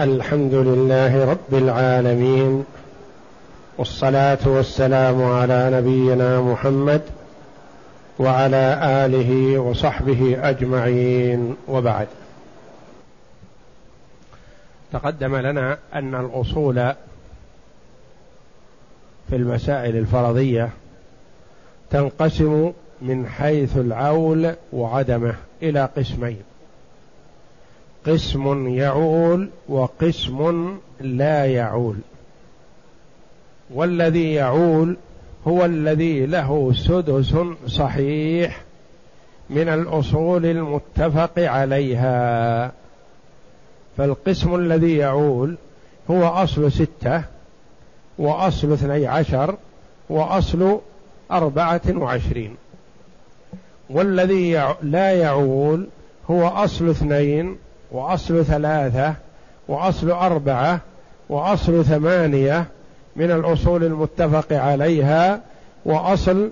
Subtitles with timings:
[0.00, 2.64] الحمد لله رب العالمين
[3.78, 7.02] والصلاة والسلام على نبينا محمد
[8.18, 12.08] وعلى آله وصحبه أجمعين وبعد.
[14.92, 16.74] تقدم لنا أن الأصول
[19.28, 20.70] في المسائل الفرضية
[21.90, 22.72] تنقسم
[23.02, 26.51] من حيث العول وعدمه إلى قسمين.
[28.06, 31.96] قسم يعول وقسم لا يعول.
[33.70, 34.96] والذي يعول
[35.48, 38.62] هو الذي له سدس صحيح
[39.50, 42.72] من الأصول المتفق عليها.
[43.96, 45.56] فالقسم الذي يعول
[46.10, 47.22] هو أصل ستة
[48.18, 49.56] وأصل اثني عشر
[50.08, 50.80] وأصل
[51.30, 52.56] أربعة وعشرين.
[53.90, 55.86] والذي لا يعول
[56.30, 57.58] هو أصل اثنين
[57.92, 59.14] وأصل ثلاثة
[59.68, 60.80] وأصل أربعة
[61.28, 62.66] وأصل ثمانية
[63.16, 65.40] من الأصول المتفق عليها
[65.84, 66.50] وأصل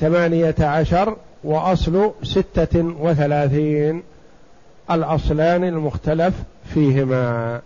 [0.00, 4.02] ثمانية عشر وأصل ستة وثلاثين.
[4.90, 6.34] الأصلان المختلف
[6.74, 7.60] فيهما.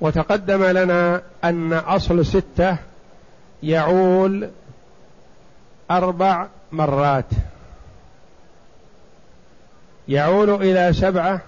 [0.00, 2.76] وتقدم لنا أن أصل ستة
[3.62, 4.48] يعول
[5.90, 7.24] أربع مرات.
[10.08, 11.40] يعول إلى سبعة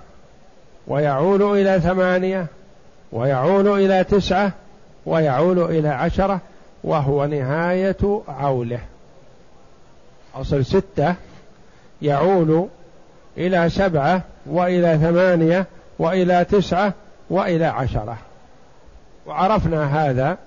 [0.86, 2.46] ويعول إلى ثمانية
[3.12, 4.52] ويعول إلى تسعة
[5.06, 6.40] ويعول إلى عشرة
[6.84, 8.80] وهو نهاية عوله.
[10.34, 11.14] أصل ستة
[12.02, 12.68] يعول
[13.38, 15.66] إلى سبعة وإلى ثمانية
[15.98, 16.92] وإلى تسعة
[17.30, 18.18] وإلى عشرة.
[19.26, 20.38] وعرفنا هذا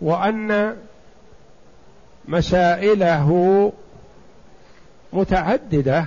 [0.00, 0.76] وأن
[2.28, 3.72] مسائله
[5.14, 6.04] متعددة.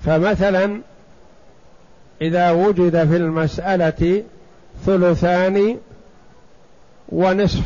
[0.00, 0.80] فمثلا
[2.22, 4.24] إذا وجد في المسألة
[4.86, 5.78] ثلثان
[7.08, 7.64] ونصف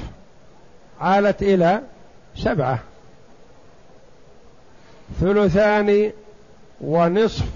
[1.00, 1.80] عالت إلى
[2.36, 2.78] سبعة.
[5.20, 6.12] ثلثان
[6.80, 7.46] ونصف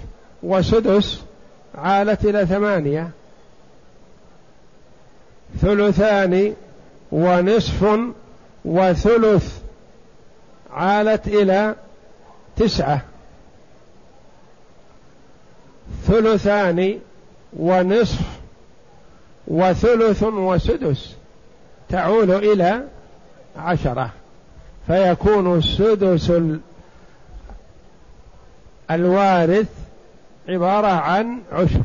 [0.43, 1.21] وسدس
[1.75, 3.09] عالت إلى ثمانية.
[5.61, 6.55] ثلثان
[7.11, 7.99] ونصف
[8.65, 9.59] وثلث
[10.71, 11.75] عالت إلى
[12.55, 13.01] تسعة.
[16.07, 16.99] ثلثان
[17.53, 18.21] ونصف
[19.47, 21.15] وثلث وسدس
[21.89, 22.83] تعول إلى
[23.57, 24.09] عشرة.
[24.87, 26.31] فيكون السدس
[28.91, 29.67] الوارث
[30.49, 31.81] عبارة عن عشر.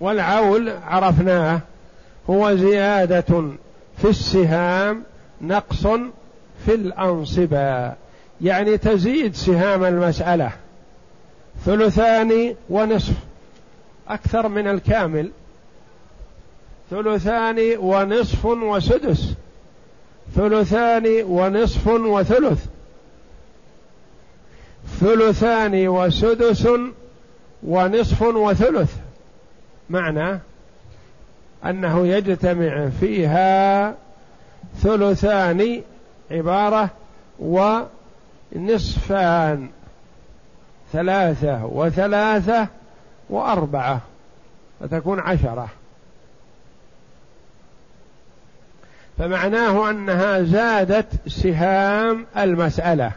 [0.00, 1.60] والعول عرفناه
[2.30, 3.44] هو زيادة
[3.98, 5.02] في السهام
[5.40, 5.86] نقص
[6.66, 7.92] في الأنصبة.
[8.40, 10.52] يعني تزيد سهام المسألة.
[11.64, 13.14] ثلثان ونصف.
[14.08, 15.30] أكثر من الكامل.
[16.90, 19.34] ثلثان ونصف وسدس.
[20.36, 22.66] ثلثان ونصف وثلث.
[25.00, 26.68] ثلثان وسدس
[27.62, 28.94] ونصف وثلث.
[29.90, 30.40] معنى؟
[31.66, 33.94] أنه يجتمع فيها
[34.76, 35.82] ثلثان
[36.30, 36.90] عبارة
[38.56, 39.68] ونصفان
[40.92, 42.66] ثلاثة وثلاثة
[43.30, 44.00] وأربعة
[44.80, 45.68] فتكون عشرة.
[49.18, 53.12] فمعناه أنها زادت سهام المسألة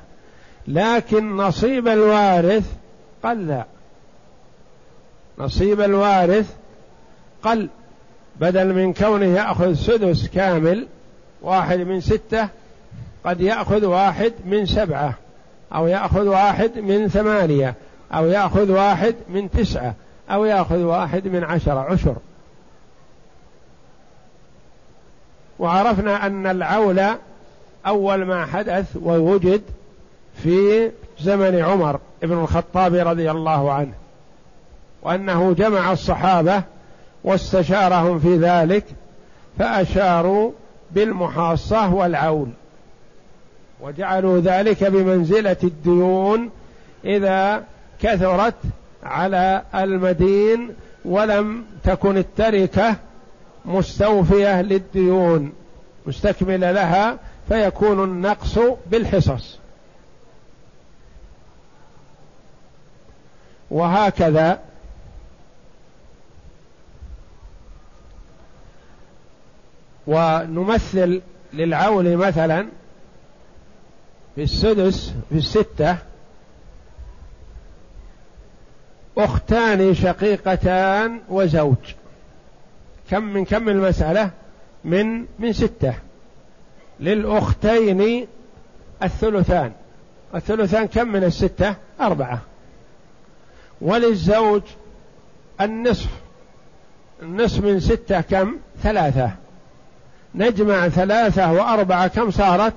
[0.68, 2.74] لكن نصيب الوارث
[3.24, 3.64] قل
[5.38, 6.56] نصيب الوارث
[7.44, 7.70] قل
[8.42, 10.88] بدل من كونه يأخذ سدس كامل
[11.42, 12.48] واحد من ستة
[13.26, 15.14] قد يأخذ واحد من سبعة
[15.74, 17.74] أو يأخذ واحد من ثمانية
[18.14, 19.94] أو يأخذ واحد من تسعة
[20.30, 22.16] أو يأخذ واحد من عشرة عشر.
[25.60, 27.02] وعرفنا أن العول
[27.88, 29.62] أول ما حدث ووجد
[30.44, 33.94] في زمن عمر بن الخطاب رضي الله عنه
[35.02, 36.64] وأنه جمع الصحابة
[37.26, 38.84] واستشارهم في ذلك
[39.60, 40.52] فأشاروا
[40.92, 42.50] بالمحاصة والعول
[43.82, 46.50] وجعلوا ذلك بمنزلة الديون
[47.06, 47.64] إذا
[48.02, 48.56] كثرت
[49.04, 50.70] على المدين
[51.06, 52.96] ولم تكن التركة
[53.66, 55.54] مستوفية للديون
[56.08, 57.18] مستكملة لها
[57.50, 59.60] فيكون النقص بالحصص.
[63.72, 64.60] وهكذا
[70.08, 71.22] ونمثل
[71.54, 72.68] للعول مثلا
[74.36, 75.98] في السدس في الستة
[79.18, 81.76] أختان شقيقتان وزوج.
[83.12, 84.32] كم من كم المسألة
[84.84, 85.94] من من ستة.
[87.00, 88.28] للأختين
[89.04, 89.72] الثلثان.
[90.36, 92.42] الثلثان كم من الستة؟ أربعة.
[93.82, 94.62] وللزوج
[95.62, 96.10] النصف.
[97.22, 99.32] النصف من ستة كم؟ ثلاثة.
[100.36, 102.74] نجمع ثلاثة وأربعة كم صارت؟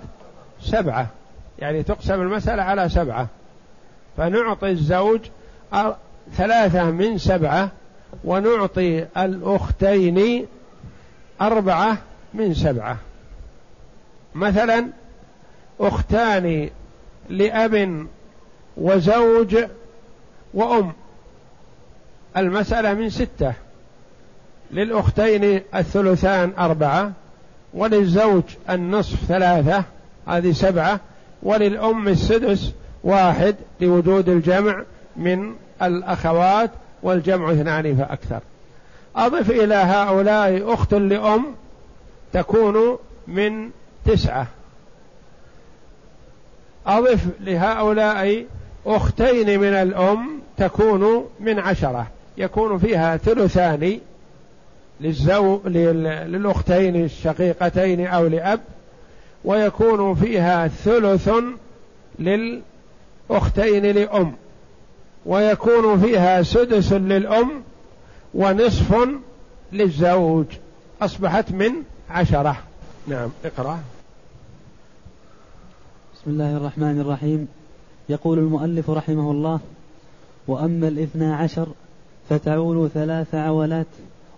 [0.63, 1.07] سبعة.
[1.59, 3.27] يعني تقسم المسألة على سبعة.
[4.17, 5.21] فنعطي الزوج
[6.37, 7.71] ثلاثة من سبعة
[8.25, 10.47] ونعطي الأختين
[11.41, 11.99] أربعة
[12.35, 12.97] من سبعة.
[14.35, 14.87] مثلا
[15.81, 16.71] أختان
[17.29, 18.07] لأب
[18.77, 19.57] وزوج
[20.55, 20.93] وأم.
[22.37, 23.53] المسألة من ستة.
[24.71, 27.13] للأختين الثلثان أربعة.
[27.79, 29.85] وللزوج النصف ثلاثة
[30.29, 31.01] هذه سبعة
[31.43, 32.73] وللأم السدس
[33.05, 34.83] واحد لوجود الجمع
[35.17, 36.71] من الأخوات
[37.03, 38.41] والجمع اثنان فأكثر.
[39.17, 41.45] أضف إلى هؤلاء أخت لأم
[42.33, 43.71] تكون من
[44.05, 44.47] تسعة.
[46.87, 48.45] أضف لهؤلاء
[48.87, 52.07] أختين من الأم تكون من عشرة.
[52.39, 54.01] يكون فيها ثلثان
[55.01, 58.61] للزو للأختين الشقيقتين أو لأب
[59.45, 61.31] ويكون فيها ثلث
[62.19, 64.33] للأختين لأم
[65.27, 67.51] ويكون فيها سدس للأم
[68.35, 69.09] ونصف
[69.73, 70.47] للزوج.
[71.03, 71.71] أصبحت من
[72.11, 72.57] عشرة.
[73.07, 73.79] نعم اقرأ.
[76.15, 77.49] بسم الله الرحمن الرحيم.
[78.09, 79.61] يقول المؤلف رحمه الله
[80.49, 81.67] وأما الاثنا عشر
[82.31, 83.87] فتعول ثلاث عولات.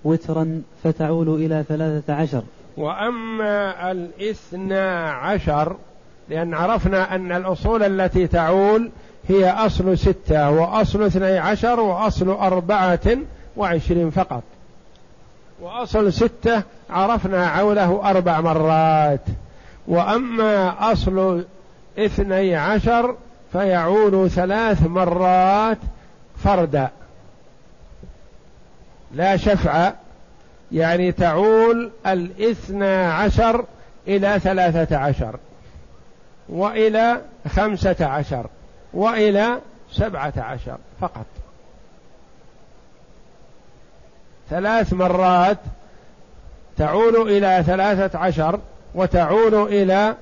[0.05, 2.43] وترا فتعول إلى ثلاثة عشر.
[2.77, 5.77] وأما الاثنا عشر
[6.29, 8.91] لأن عرفنا أن الأصول التي تعول
[9.29, 13.19] هي أصل ستة وأصل اثني عشر وأصل أربعة
[13.57, 14.43] وعشرين فقط.
[15.61, 19.21] وأصل ستة عرفنا عوله أربع مرات.
[19.89, 21.45] وأما أصل
[21.99, 23.15] اثني عشر
[23.53, 25.79] فيعول ثلاث مرات
[26.45, 26.91] فردا.
[29.13, 29.93] لا شفع
[30.73, 33.65] يعني تعول الاثنى عشر
[34.09, 35.37] إلى ثلاثة عشر
[36.49, 38.47] وإلى خمسة عشر
[38.95, 39.59] وإلى
[39.93, 41.27] سبعة عشر فقط.
[44.51, 45.59] ثلاث مرات
[46.79, 48.61] تعول إلى ثلاثة عشر
[48.95, 50.17] وتعول إلى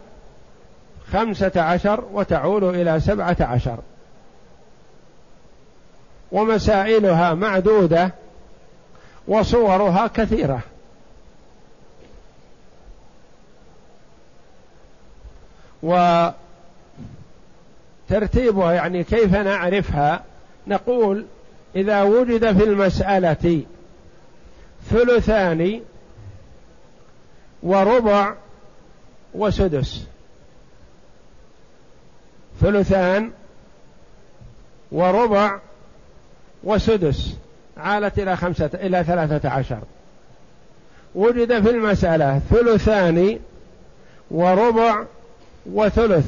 [1.13, 3.79] خمسة عشر وتعول إلى سبعة عشر.
[6.33, 8.13] ومسائلها معدودة
[9.29, 10.61] وصورها كثيرة.
[18.11, 20.25] وترتيبها يعني كيف نعرفها؟
[20.67, 21.25] نقول
[21.77, 23.63] إذا وجد في المسألة
[24.91, 25.81] ثلثان
[27.63, 28.35] وربع
[29.35, 30.07] وسدس.
[32.61, 33.31] ثلثان
[34.93, 35.59] وربع
[36.65, 37.37] وسدس.
[37.79, 39.79] عالت إلى خمسة إلى ثلاثة عشر.
[41.15, 43.39] وجد في المسألة ثلثان
[44.31, 45.05] وربع
[45.67, 46.27] وثلث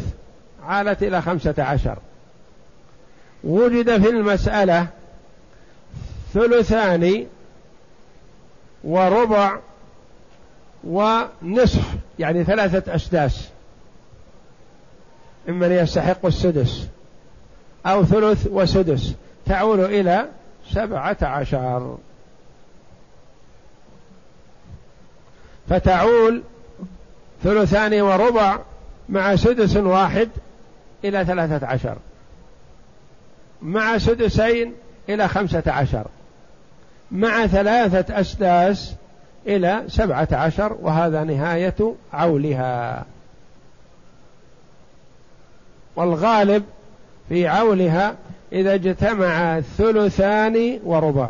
[0.67, 1.99] عالت إلى خمسة عشر.
[3.45, 4.87] وجد في المسألة
[6.35, 7.27] ثلثان
[8.85, 9.59] وربع
[10.85, 11.85] ونصف
[12.19, 13.49] يعني ثلاثة أسداس.
[15.49, 16.87] ممن يستحق السدس
[17.87, 19.15] أو ثلث وسدس.
[19.47, 20.29] تعول إلى
[20.75, 21.99] سبعة عشر.
[25.69, 26.43] فتعول
[27.43, 28.59] ثلثان وربع
[29.09, 30.29] مع سدس واحد
[31.05, 31.97] إلى ثلاثة عشر.
[33.63, 34.75] مع سدسين
[35.09, 36.07] إلى خمسة عشر.
[37.11, 38.95] مع ثلاثة أسداس
[39.47, 43.05] إلى سبعة عشر وهذا نهاية عولها.
[45.97, 46.65] والغالب
[47.29, 48.17] في عولها
[48.53, 51.29] إذا اجتمع ثلثان وربع.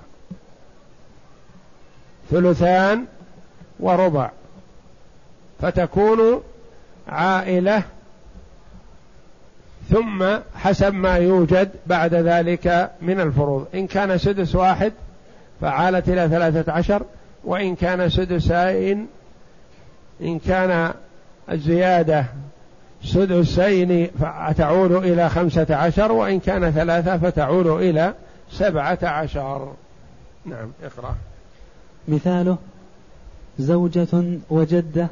[2.30, 3.04] ثلثان
[3.80, 4.30] وربع.
[5.60, 6.42] فتكون
[7.08, 7.82] عائلة.
[9.90, 13.66] ثم حسب ما يوجد بعد ذلك من الفروض.
[13.74, 14.92] إن كان سدس واحد
[15.60, 17.02] فعالت إلى ثلاثة عشر.
[17.44, 19.06] وإن كان سدسين
[20.20, 20.92] إن كان
[21.50, 22.24] الزيادة
[23.04, 28.14] سدسين فتعود إلى خمسة عشر وإن كان ثلاثة فتعود إلى
[28.50, 29.72] سبعة عشر.
[30.46, 31.14] نعم اقرأ.
[32.08, 32.58] مثاله
[33.58, 35.08] زوجة وجدة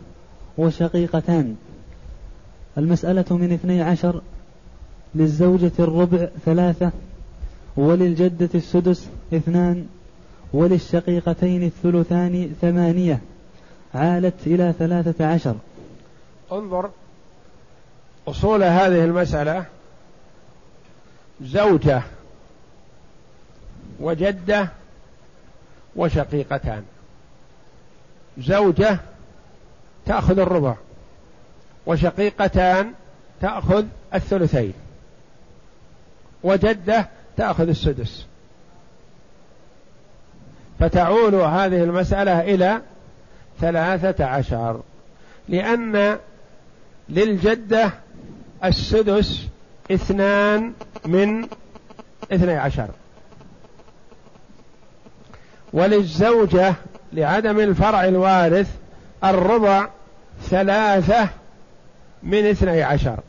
[0.58, 1.56] وشقيقتان.
[2.78, 4.20] المسألة من اثني عشر
[5.14, 6.90] للزوجة الربع ثلاثة
[7.76, 9.86] وللجدة السدس اثنان
[10.52, 13.20] وللشقيقتين الثلثان ثمانية.
[13.94, 15.54] عالت إلى ثلاثة عشر.
[16.52, 16.90] انظر.
[18.30, 19.64] أصول هذه المسألة
[21.40, 22.02] زوجة
[24.00, 24.68] وجدة
[25.96, 26.84] وشقيقتان.
[28.38, 28.98] زوجة
[30.06, 30.74] تأخذ الربع
[31.86, 32.92] وشقيقتان
[33.40, 34.72] تأخذ الثلثين
[36.42, 38.26] وجدة تأخذ السدس.
[40.80, 42.80] فتعول هذه المسألة إلى
[43.60, 44.80] ثلاثة عشر
[45.48, 46.18] لأن
[47.08, 47.92] للجدة
[48.64, 49.46] السدس
[49.90, 50.72] اثنان
[51.06, 51.48] من
[52.32, 52.88] اثني عشر.
[55.72, 56.74] وللزوجة
[57.12, 58.70] لعدم الفرع الوارث
[59.24, 59.88] الربع
[60.42, 61.28] ثلاثة
[62.22, 63.20] من اثني عشر.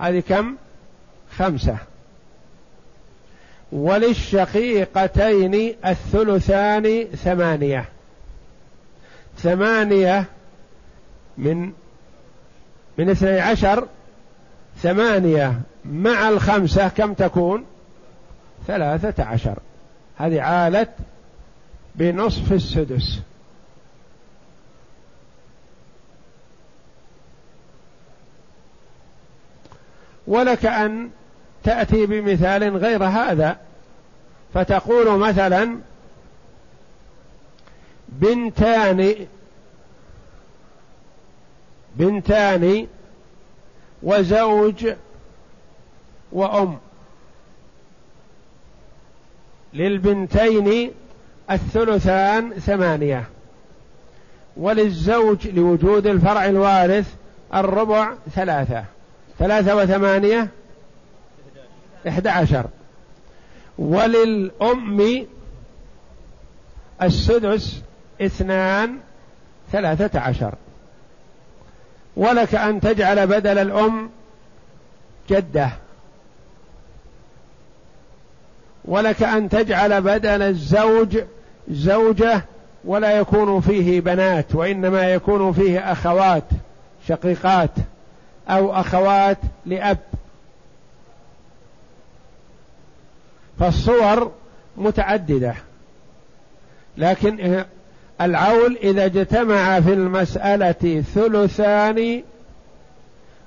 [0.00, 0.56] هذه كم؟
[1.36, 1.76] خمسة.
[3.72, 7.84] وللشقيقتين الثلثان ثمانية.
[9.38, 10.24] ثمانية
[11.38, 11.72] من
[12.98, 13.86] من اثني عشر
[14.82, 17.64] ثمانية مع الخمسة كم تكون؟
[18.66, 19.58] ثلاثة عشر.
[20.16, 20.90] هذه عالت
[21.94, 23.20] بنصف السدس.
[30.26, 31.10] ولك أن
[31.64, 33.56] تأتي بمثال غير هذا.
[34.54, 35.78] فتقول مثلا
[38.08, 39.26] بنتان
[41.96, 42.86] بنتان
[44.02, 44.94] وزوج
[46.32, 46.78] وأم.
[49.74, 50.90] للبنتين
[51.50, 53.24] الثلثان ثمانية.
[54.56, 57.14] وللزوج لوجود الفرع الوارث
[57.54, 58.84] الربع ثلاثة.
[59.38, 60.48] ثلاثة وثمانية
[62.08, 62.66] إحدى عشر.
[63.78, 65.26] وللأم
[67.02, 67.82] السدس
[68.22, 68.96] اثنان
[69.72, 70.54] ثلاثة عشر.
[72.18, 74.10] ولك أن تجعل بدل الأم
[75.30, 75.70] جدة.
[78.84, 81.18] ولك أن تجعل بدل الزوج
[81.70, 82.42] زوجة
[82.84, 86.44] ولا يكون فيه بنات وإنما يكون فيه أخوات
[87.08, 87.70] شقيقات
[88.48, 89.98] أو أخوات لأب.
[93.58, 94.32] فالصور
[94.76, 95.54] متعددة
[96.96, 97.64] لكن
[98.20, 102.22] العول إذا اجتمع في المسألة ثلثان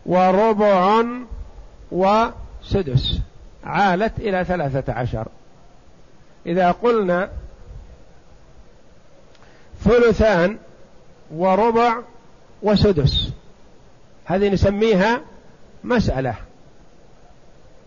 [0.06, 1.04] وربع
[1.92, 3.20] وسدس.
[3.64, 5.28] عالت إلى ثلاثة عشر.
[6.46, 7.30] إذا قلنا
[9.84, 10.58] ثلثان
[11.32, 11.98] وربع
[12.64, 13.30] وسدس
[14.26, 15.22] هذه نسميها
[15.84, 16.36] مسألة.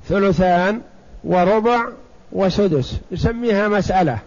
[0.09, 0.81] ثلثان
[1.25, 1.89] وربع
[2.33, 4.19] وسدس نسميها مسألة.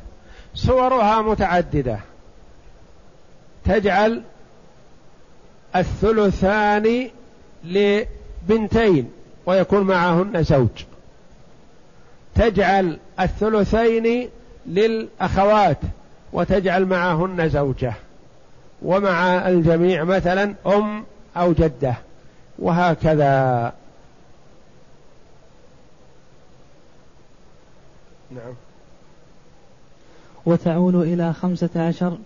[0.56, 2.00] صورها متعددة.
[3.68, 4.22] تجعل
[5.76, 7.10] الثلثان
[7.64, 9.12] لبنتين
[9.46, 10.84] ويكون معهن زوج.
[12.36, 14.30] تجعل الثلثين
[14.66, 15.78] للأخوات
[16.34, 17.94] وتجعل معهن زوجة.
[18.82, 21.04] ومع الجميع مثلا أم
[21.38, 21.96] أو جدة.
[22.60, 23.74] وهكذا.
[28.32, 28.54] نعم.
[30.46, 32.18] وتعول إلى خمسة عشر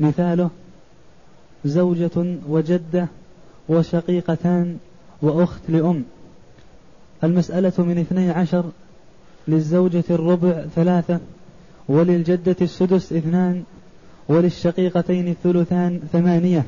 [0.00, 0.50] مثاله
[1.64, 3.08] زوجة وجدة
[3.68, 4.78] وشقيقتان
[5.22, 6.04] وأخت لأم.
[7.24, 8.64] المسألة من اثني عشر
[9.48, 11.20] للزوجة الربع ثلاثة
[11.88, 13.64] وللجدة السدس اثنان
[14.28, 16.64] وللشقيقتين الثلثان ثمانية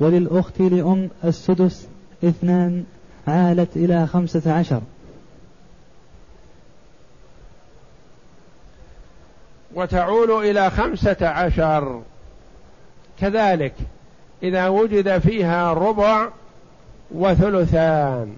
[0.00, 1.86] وللأخت لأم السدس
[2.24, 2.84] اثنان
[3.26, 4.80] عالت إلى خمسة عشر.
[9.74, 12.02] وتعول إلى خمسة عشر.
[13.20, 13.74] كذلك
[14.42, 16.28] إذا وجد فيها ربع
[17.14, 18.36] وثلثان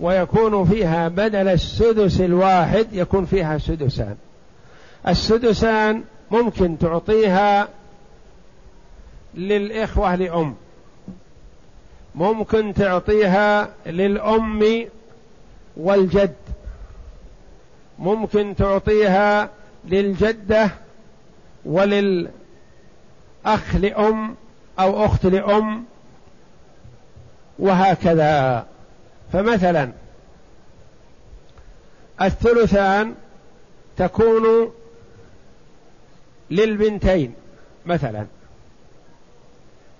[0.00, 4.16] ويكون فيها بدل السدس الواحد يكون فيها سدسان.
[5.08, 7.68] السدسان ممكن تعطيها
[9.34, 10.54] للإخوة لأم.
[12.14, 14.86] ممكن تعطيها للأم
[15.76, 16.34] والجد.
[17.98, 19.50] ممكن تعطيها
[19.84, 20.70] للجدة
[23.46, 24.34] وللأخ لأم
[24.78, 25.84] أو أخت لأم
[27.58, 28.66] وهكذا.
[29.32, 29.92] فمثلا
[32.22, 33.14] الثلثان
[33.96, 34.72] تكون
[36.50, 37.34] للبنتين
[37.86, 38.26] مثلا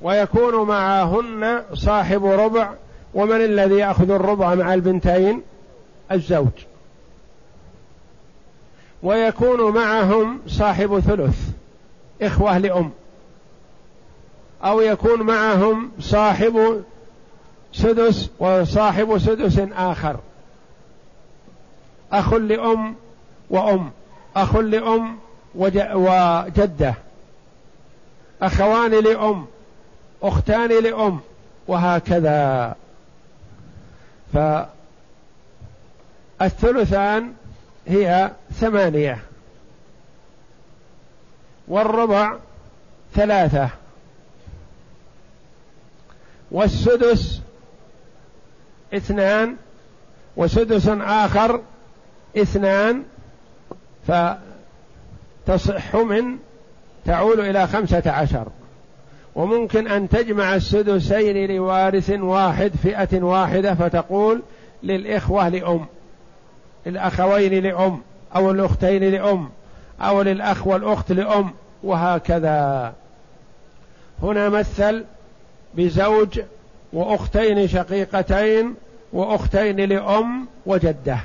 [0.02, 2.74] ويكون معهن صاحب ربع
[3.14, 5.42] ومن الذي يأخذ الربع مع البنتين؟
[6.12, 6.64] الزوج.
[9.02, 11.38] ويكون معهم صاحب ثلث
[12.22, 12.90] إخوة لأم.
[14.64, 16.84] أو يكون معهم صاحب
[17.72, 20.16] سدس وصاحب سدس آخر.
[22.12, 22.94] أخ لأم
[23.50, 23.90] وأم
[24.36, 25.18] أخ لأم
[25.54, 26.94] وجدة.
[28.42, 29.46] أخوان لأم
[30.22, 31.20] أختان لأم
[31.68, 32.74] وهكذا.
[36.40, 37.32] فالثلثان
[37.86, 39.18] هي ثمانية.
[41.68, 42.36] والربع
[43.14, 43.68] ثلاثة.
[46.50, 47.40] والسدس
[48.94, 49.56] اثنان
[50.36, 51.60] وسدس آخر
[52.36, 53.02] اثنان
[54.08, 56.38] فتصح من
[57.04, 58.48] تعول إلى خمسة عشر.
[59.34, 64.42] وممكن أن تجمع السدسين لوارث واحد فئة واحدة فتقول
[64.82, 65.86] للإخوة لأم
[66.86, 68.02] الأخوين لأم
[68.36, 69.50] أو الأختين لأم
[70.00, 71.50] أو للأخ والأخت لأم
[71.82, 72.92] وهكذا.
[74.22, 75.04] هنا مثل
[75.76, 76.40] بزوج
[76.92, 78.74] وأختين شقيقتين
[79.12, 81.18] وأختين لأم وجدة.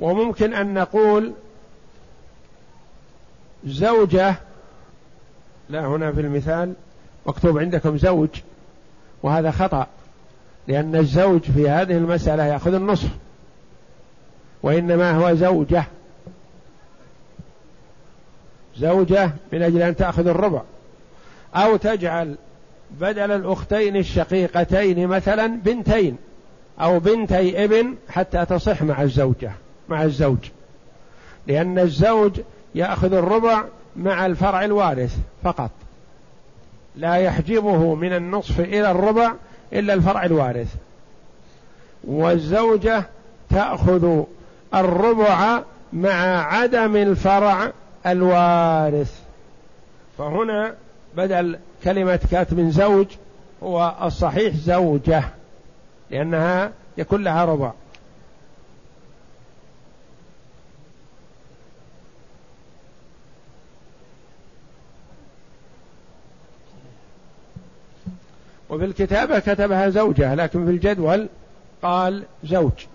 [0.00, 1.32] وممكن أن نقول
[3.66, 4.34] زوجة
[5.68, 6.74] لا هنا في المثال
[7.26, 8.28] مكتوب عندكم زوج
[9.22, 9.86] وهذا خطأ
[10.68, 13.08] لأن الزوج في هذه المسألة يأخذ النصف
[14.62, 15.84] وإنما هو زوجة.
[18.76, 20.62] زوجة من أجل أن تأخذ الربع.
[21.54, 22.36] أو تجعل
[22.90, 26.16] بدل الأختين الشقيقتين مثلا بنتين
[26.80, 29.52] أو بنتي ابن حتى تصح مع الزوجة
[29.88, 30.38] مع الزوج.
[31.46, 32.40] لأن الزوج
[32.74, 33.64] يأخذ الربع
[33.96, 35.70] مع الفرع الوارث فقط.
[36.96, 39.32] لا يحجبه من النصف إلى الربع
[39.72, 40.74] إلا الفرع الوارث.
[42.04, 43.04] والزوجة
[43.50, 44.22] تأخذ
[44.74, 47.72] الربع مع عدم الفرع
[48.06, 49.20] الوارث.
[50.18, 50.74] فهنا
[51.16, 53.06] بدل كلمة كاتب زوج
[53.62, 55.24] هو الصحيح زوجة
[56.10, 57.72] لأنها يكون لها ربع
[68.70, 71.28] وفي الكتابة كتبها زوجة لكن في الجدول
[71.82, 72.86] قال زوج.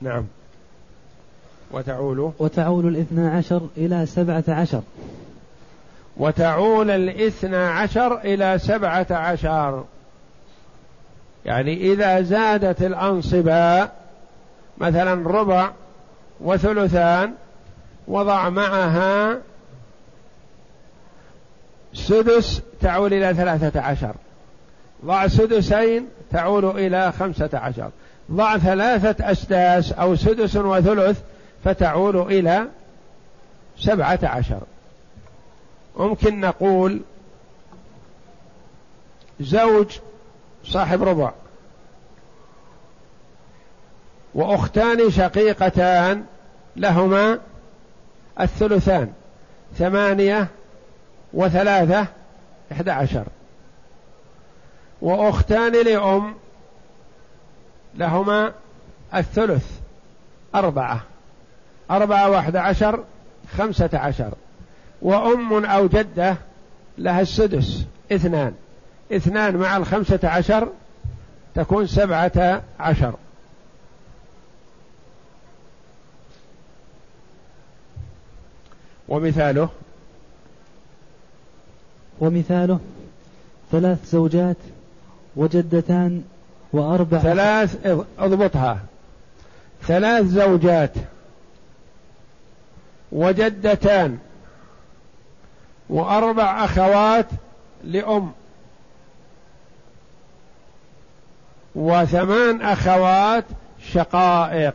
[0.00, 0.26] نعم.
[1.70, 4.82] وتعول وتعول الاثنى عشر إلى سبعة عشر.
[6.16, 9.84] وتعول الاثنى عشر إلى سبعة عشر.
[11.44, 13.88] يعني إذا زادت الأنصبة
[14.78, 15.70] مثلا ربع
[16.40, 17.32] وثلثان
[18.08, 19.38] وضع معها
[21.94, 24.14] سدس تعول إلى ثلاثة عشر.
[25.04, 27.90] ضع سدسين تعول إلى خمسة عشر.
[28.32, 31.20] ضع ثلاثة أسداس أو سدس وثلث
[31.66, 32.68] فتعول إلى
[33.78, 34.60] سبعة عشر.
[35.96, 37.00] ممكن نقول
[39.40, 39.98] زوج
[40.64, 41.32] صاحب ربع.
[44.34, 46.24] وأختان شقيقتان
[46.76, 47.38] لهما
[48.40, 49.12] الثلثان
[49.78, 50.48] ثمانية
[51.32, 52.06] وثلاثة
[52.72, 53.24] إحدى عشر.
[55.02, 56.34] وأختان لأم
[57.94, 58.52] لهما
[59.14, 59.80] الثلث
[60.54, 61.15] أربعة.
[61.90, 63.04] أربعة واحد عشر
[63.58, 64.34] خمسة عشر.
[65.02, 66.36] وأم أو جدة
[66.98, 68.54] لها السدس اثنان.
[69.12, 70.68] اثنان مع الخمسة عشر
[71.54, 73.14] تكون سبعة عشر.
[79.08, 79.68] ومثاله؟
[82.20, 82.80] ومثاله
[83.72, 84.56] ثلاث زوجات
[85.36, 86.22] وجدتان
[86.72, 88.78] وأربع ثلاث اضبطها.
[89.82, 90.92] ثلاث زوجات
[93.12, 94.18] وجدتان
[95.88, 97.26] وأربع أخوات
[97.84, 98.32] لأم
[101.74, 103.44] وثمان أخوات
[103.92, 104.74] شقائق.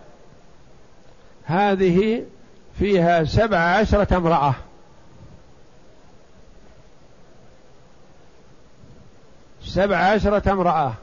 [1.46, 2.24] هذه
[2.80, 4.54] فيها سبع عشرة امرأة.
[9.66, 10.94] سبع عشرة امرأة.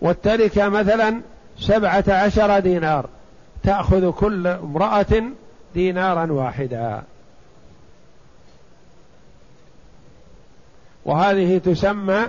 [0.00, 1.20] والتركة مثلا
[1.58, 3.08] سبعة عشر دينار.
[3.62, 5.22] تأخذ كل امرأة
[5.76, 7.02] دينارا واحدا
[11.04, 12.26] وهذه تسمى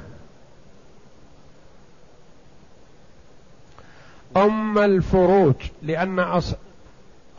[4.38, 6.54] أم الفروج لأن أص...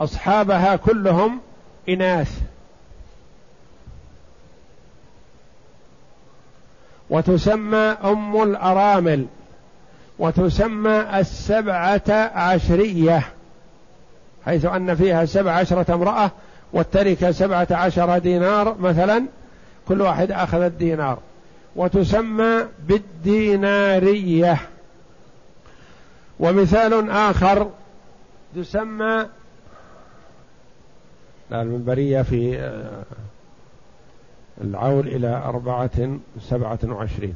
[0.01, 1.39] أصحابها كلهم
[1.89, 2.41] إناث.
[7.09, 9.25] وتسمى أم الأرامل
[10.19, 13.38] وتسمى السبعة عشرية.
[14.49, 16.31] حيث أن فيها سبع عشرة امرأة
[16.73, 19.25] والتركة سبعة عشر دينار مثلا
[19.87, 21.19] كل واحد أخذ الدينار.
[21.75, 24.57] وتسمى بالدينارية.
[26.39, 27.69] ومثال آخر
[28.55, 29.25] تسمى
[31.51, 33.03] المنبرية في آه،
[34.61, 37.35] العول إلى أربعة سبعة وعشرين.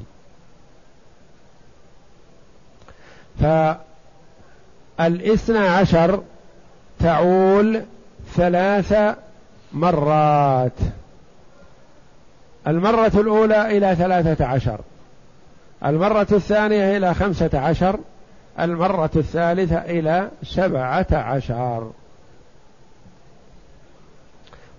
[5.00, 6.24] فالإثنى عشر
[7.04, 7.82] تعول
[8.36, 9.16] ثلاث
[9.74, 10.72] مرات.
[12.68, 14.80] المرة الأولى إلى ثلاثة عشر.
[15.86, 18.00] المرة الثانية إلى خمسة عشر.
[18.60, 21.92] المرة الثالثة إلى سبعة عشر.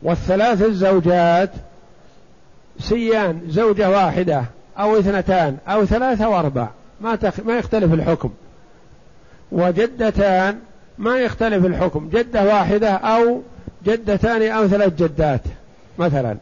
[0.02, 1.50] والثلاث الزوجات
[2.78, 4.44] سيان زوجة واحدة
[4.78, 6.68] أو اثنتان أو ثلاثة وأربع.
[7.00, 7.40] ما تخ...
[7.40, 8.30] ما يختلف الحكم.
[9.52, 10.58] وجدتان
[10.98, 12.08] ما يختلف الحكم.
[12.08, 13.42] جدة واحدة أو
[13.84, 15.40] جدتان أو ثلاث جدات
[15.98, 16.36] مثلا.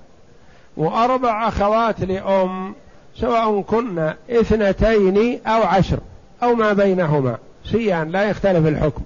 [0.77, 2.75] وأربع أخوات لأم
[3.17, 5.99] سواء كن اثنتين أو عشر
[6.43, 7.37] أو ما بينهما.
[7.65, 9.03] سيان لا يختلف الحكم.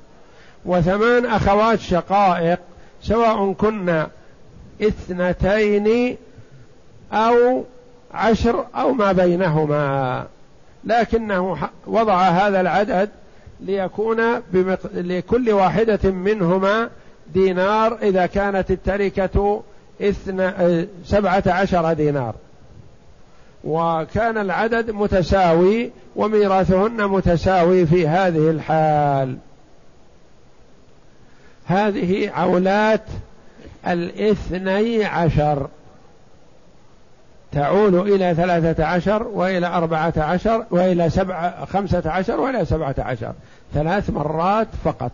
[0.65, 2.59] وثمان أخوات شقائق
[3.03, 4.07] سواء كن
[4.83, 6.17] اثنتين
[7.13, 7.65] أو
[8.15, 10.27] عشر أو ما بينهما.
[10.85, 13.11] لكنه وضع هذا العدد
[13.61, 14.79] ليكون بمق...
[14.95, 16.91] لكل واحدة منهما
[17.35, 19.63] دينار إذا كانت التركة
[20.03, 22.35] اثنى سبعة عشر دينار.
[23.65, 29.37] وكان العدد متساوي وميراثهن متساوي في هذه الحال.
[31.67, 33.05] هذه عولات
[33.87, 35.69] الإثني عشر.
[37.57, 43.33] تعول إلى ثلاثة عشر وإلى أربعة عشر وإلى سبعة خمسة عشر وإلى سبعة عشر.
[43.75, 45.13] ثلاث مرات فقط.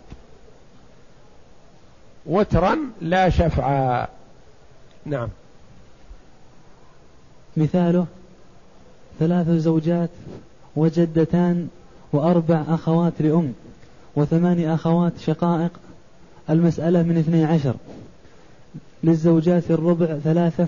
[2.26, 4.08] وترا لا شفعا
[5.06, 5.28] نعم.
[7.56, 8.06] مثاله
[9.18, 10.10] ثلاث زوجات
[10.76, 11.68] وجدتان
[12.12, 13.52] وأربع أخوات لأم
[14.16, 15.70] وثمان أخوات شقائق.
[16.50, 17.74] المسألة من اثني عشر.
[19.04, 20.66] للزوجات الربع ثلاثة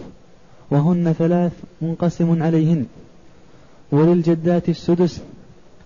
[0.70, 2.86] وهن ثلاث منقسم عليهن.
[3.92, 5.20] وللجدات السدس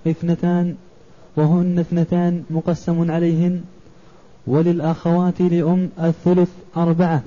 [0.06, 0.74] اثنتان
[1.36, 3.60] وهن اثنتان مقسم عليهن.
[4.46, 7.22] وللأخوات لأم الثلث أربعة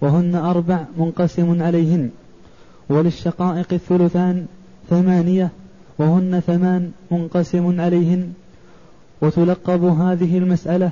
[0.00, 2.10] وهن أربع منقسم عليهن.
[2.88, 4.46] وللشقائق الثلثان
[4.90, 5.48] ثمانية
[5.98, 8.32] وهن ثمان منقسم عليهن.
[9.20, 10.90] وتلقب هذه المسألة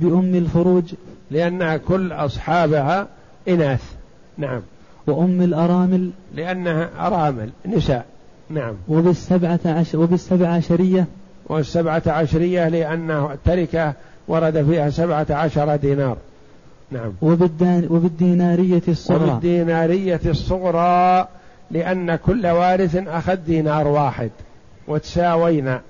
[0.00, 0.94] بأم الفروج.
[1.30, 3.08] لأنها كل أصحابها
[3.48, 3.82] إناث.
[4.38, 4.60] نعم.
[5.06, 8.06] وأم الأرامل لأنها أرامل نساء
[8.50, 8.74] نعم.
[8.88, 11.06] وبالسبعة عشر وبالسبعة عشرية
[11.46, 13.92] والسبعة عشرية لأنه التركة
[14.28, 16.16] ورد فيها سبعة عشر دينار.
[16.90, 17.12] نعم.
[17.22, 19.24] وبالدان وبالدينارية الصغرى.
[19.24, 21.28] وبالدينارية الصغرى
[21.70, 24.30] لأن كل وارث أخذ دينار واحد.
[24.88, 25.80] وتساوينا.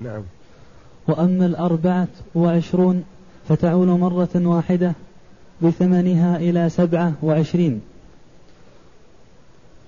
[0.00, 0.22] نعم.
[1.08, 3.04] وأما الأربعة وعشرون
[3.48, 4.92] فتعول مرة واحدة
[5.62, 7.80] بثمنها إلى سبعة وعشرين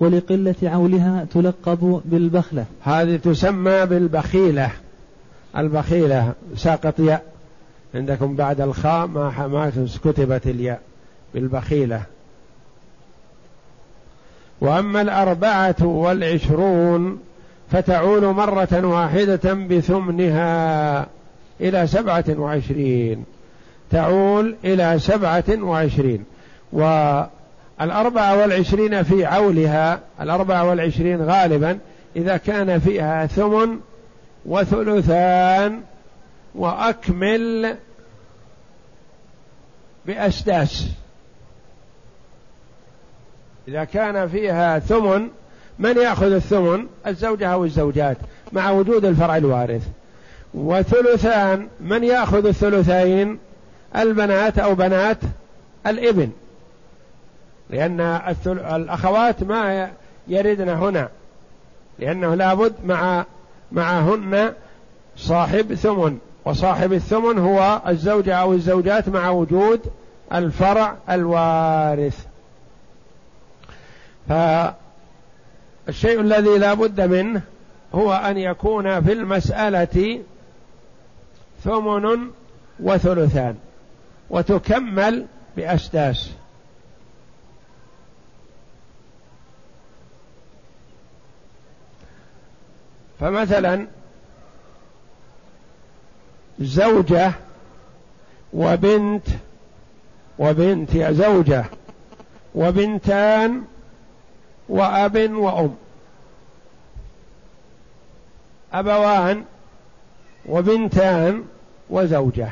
[0.01, 2.65] ولقلة عولها تلقب بالبخلة.
[2.83, 4.71] هذه تسمى بالبخيلة.
[5.57, 7.23] البخيلة ساقط ياء.
[7.95, 10.81] عندكم بعد الخاء ما ما كتبت الياء.
[11.35, 12.03] بالبخيلة.
[14.61, 17.19] وأما الأربعة والعشرون
[17.71, 21.07] فتعول مرة واحدة بثمنها
[21.61, 23.25] إلى سبعة وعشرين.
[23.91, 26.25] تعول إلى سبعة وعشرين.
[26.73, 31.79] والأربعة والعشرين في عولها الأربعة والعشرين غالبا
[32.17, 33.79] إذا كان فيها ثمن
[34.47, 35.81] وثلثان
[36.55, 37.77] وأكمل
[40.07, 40.87] بأسداس.
[43.69, 45.29] إذا كان فيها ثمن
[45.79, 48.17] من يأخذ الثمن؟ الزوجة أو الزوجات
[48.53, 49.83] مع وجود الفرع الوارث.
[50.55, 53.39] وثلثان من يأخذ الثلثين؟
[53.97, 55.19] البنات أو بنات
[55.87, 56.31] الإبن.
[57.71, 58.01] لأن
[58.47, 59.91] الأخوات ما
[60.29, 61.09] يردن هنا.
[61.99, 63.25] لأنه لابد مع
[63.73, 64.53] معهن
[65.17, 66.19] صاحب ثمن.
[66.45, 69.81] وصاحب الثمن هو الزوجة أو الزوجات مع وجود
[70.35, 72.27] الفرع الوارث.
[74.29, 77.43] فالشيء الذي لا بد منه
[77.95, 80.21] هو أن يكون في المسألة
[81.65, 82.19] ثمن
[82.81, 83.55] وثلثان.
[84.31, 86.31] وتكمل بأسداس.
[93.21, 93.87] فمثلا
[96.61, 97.33] زوجة
[98.53, 99.27] وبنت
[100.39, 101.65] وبنت يا زوجة
[102.55, 103.65] وبنتان
[104.69, 105.77] وأب وأم.
[108.73, 109.45] أبوان
[110.47, 111.45] وبنتان
[111.91, 112.51] وزوجة.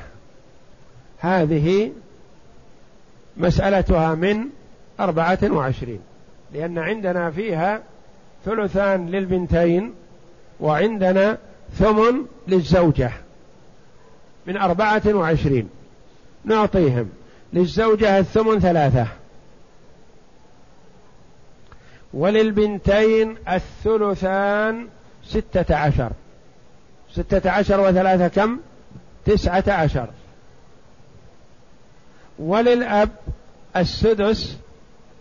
[1.18, 1.92] هذه
[3.36, 4.44] مسألتها من
[5.00, 6.00] أربعة وعشرين
[6.52, 7.82] لأن عندنا فيها
[8.44, 9.94] ثلثان للبنتين
[10.60, 11.38] وعندنا
[11.78, 13.10] ثمن للزوجة
[14.46, 15.68] من أربعة وعشرين.
[16.44, 17.08] نعطيهم
[17.52, 19.06] للزوجة الثمن ثلاثة
[22.14, 24.88] وللبنتين الثلثان
[25.24, 26.12] ستة عشر.
[27.12, 28.58] ستة عشر وثلاثة كم؟
[29.24, 30.08] تسعة عشر.
[32.38, 33.08] وللأب
[33.76, 34.56] السدس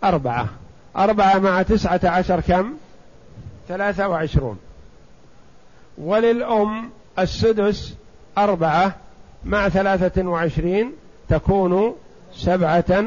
[0.04, 0.50] أربعة.
[0.98, 2.74] أربعة مع تسعة عشر كم؟
[3.68, 4.58] ثلاثة وعشرون.
[5.98, 7.96] وللأم السدس
[8.38, 8.96] أربعة
[9.46, 10.92] مع ثلاثة وعشرين
[11.30, 11.96] تكون
[12.34, 13.06] سبعة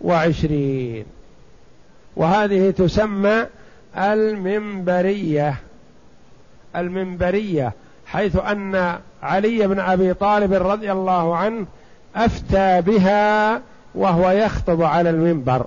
[0.00, 1.06] وعشرين.
[2.16, 3.46] وهذه تسمى
[3.96, 5.56] المنبرية.
[6.76, 7.72] المنبرية
[8.06, 11.66] حيث أن علي بن أبي طالب رضي الله عنه
[12.16, 13.60] أفتى بها
[13.94, 15.66] وهو يخطب على المنبر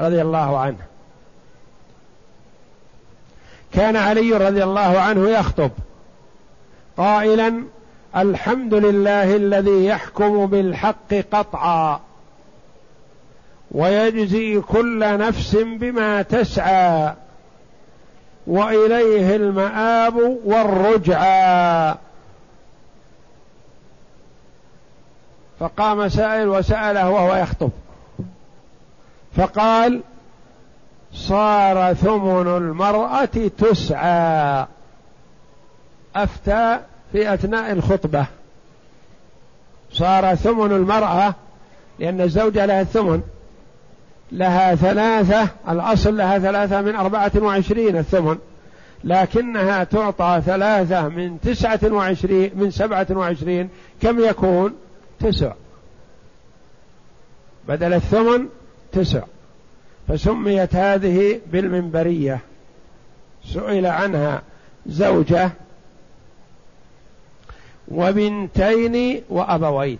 [0.00, 0.78] رضي الله عنه.
[3.72, 5.70] كان علي رضي الله عنه يخطب
[6.96, 7.62] قائلا
[8.16, 12.00] الحمد لله الذي يحكم بالحق قطعا
[13.70, 17.14] ويجزي كل نفس بما تسعى
[18.46, 21.94] وإليه المآب والرجعى
[25.60, 27.70] فقام سائل وسأله وهو يخطب.
[29.36, 30.00] فقال
[31.12, 34.66] صار ثمن المرأة تسعى.
[36.16, 36.78] أفتى
[37.12, 38.26] في أثناء الخطبة.
[39.92, 41.34] صار ثمن المرأة
[41.98, 43.22] لأن الزوجة لها الثمن.
[44.32, 48.38] لها ثلاثة الأصل لها ثلاثة من أربعة وعشرين الثمن.
[49.04, 53.68] لكنها تعطى ثلاثة من تسعة وعشرين من سبعة وعشرين
[54.02, 54.74] كم يكون؟
[55.20, 55.52] تسع.
[57.68, 58.48] بدل الثمن
[58.92, 59.22] تسع.
[60.08, 62.40] فسميت هذه بالمنبرية.
[63.44, 64.42] سئل عنها
[64.86, 65.50] زوجة
[67.88, 69.98] وبنتين وأبوين.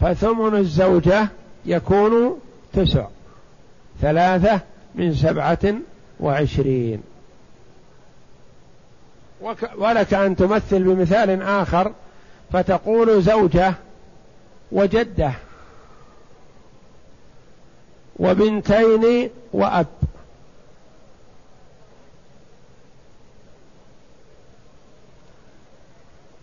[0.00, 1.28] فثمن الزوجة
[1.66, 2.40] يكون
[2.72, 3.06] تسع.
[4.00, 4.60] ثلاثة
[4.94, 5.74] من سبعة
[6.20, 7.02] وعشرين.
[9.76, 11.92] ولك أن تمثل بمثال آخر
[12.52, 13.74] فتقول زوجة
[14.72, 15.32] وجدة
[18.16, 19.86] وبنتين وأب.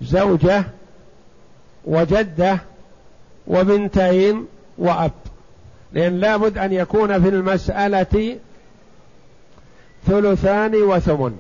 [0.02, 0.64] زوجة
[1.86, 2.60] وجدة
[3.48, 5.12] وبنتين وأب.
[5.94, 8.40] لأن لابد أن يكون في المسألة
[10.08, 11.38] ثلثان وثمن.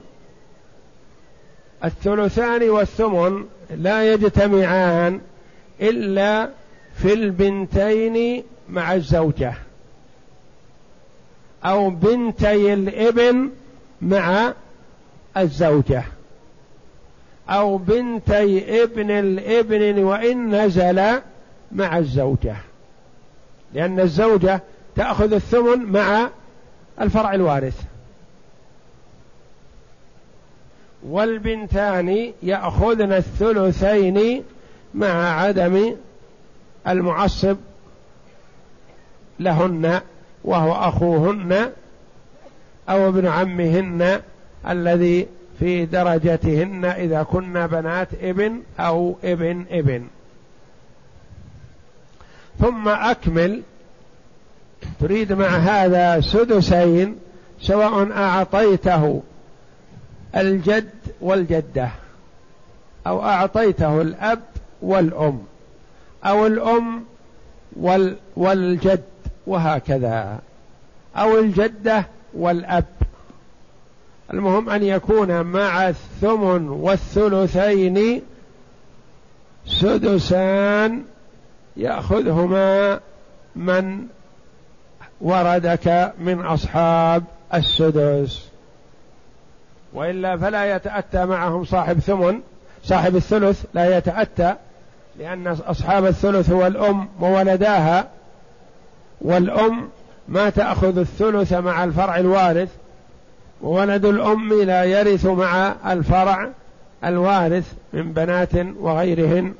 [1.86, 3.45] الثلثان والثمن
[3.76, 5.21] لا يجتمعان
[5.82, 6.50] إلا
[6.95, 9.54] في البنتين مع الزوجة.
[11.65, 13.50] أو بنتي الإبن
[14.02, 14.54] مع
[15.38, 16.04] الزوجة.
[17.50, 21.21] أو بنتي ابن الإبن وإن نزل
[21.71, 22.56] مع الزوجة.
[23.74, 24.62] لأن الزوجة
[24.95, 26.30] تأخذ الثمن مع
[27.02, 27.82] الفرع الوارث.
[31.10, 34.44] والبنتان يأخذن الثلثين
[34.96, 35.96] مع عدم
[36.88, 37.58] المعصب
[39.39, 40.02] لهن
[40.44, 41.72] وهو أخوهن
[42.89, 44.22] أو ابن عمهن
[44.70, 45.28] الذي
[45.60, 50.08] في درجتهن إذا كن بنات ابن أو ابن ابن.
[52.60, 53.62] ثم أكمل.
[55.00, 57.15] تريد مع هذا سدسين
[57.62, 59.24] سواء أعطيته
[60.38, 60.89] الجد
[61.21, 61.89] والجدة
[63.08, 64.41] أو أعطيته الأب
[64.82, 65.41] والأم
[66.26, 67.04] أو الأم
[67.76, 69.04] وال والجد
[69.48, 70.39] وهكذا
[71.15, 72.86] أو الجدة والأب.
[74.34, 78.21] المهم أن يكون مع الثمن والثلثين
[79.67, 81.04] سدسان
[81.78, 83.00] يأخذهما
[83.56, 84.08] من
[85.21, 88.55] وردك من أصحاب السدس.
[89.95, 92.39] وإلا فلا يتأتى معهم صاحب ثمن
[92.84, 94.55] صاحب الثلث لا يتأتى
[95.19, 98.08] لأن أصحاب الثلث هو الأم وولداها
[99.21, 99.89] والأم
[100.27, 102.69] ما تأخذ الثلث مع الفرع الوارث
[103.62, 106.49] وولد الأم لا يرث مع الفرع
[107.05, 109.53] الوارث من بنات وغيرهن.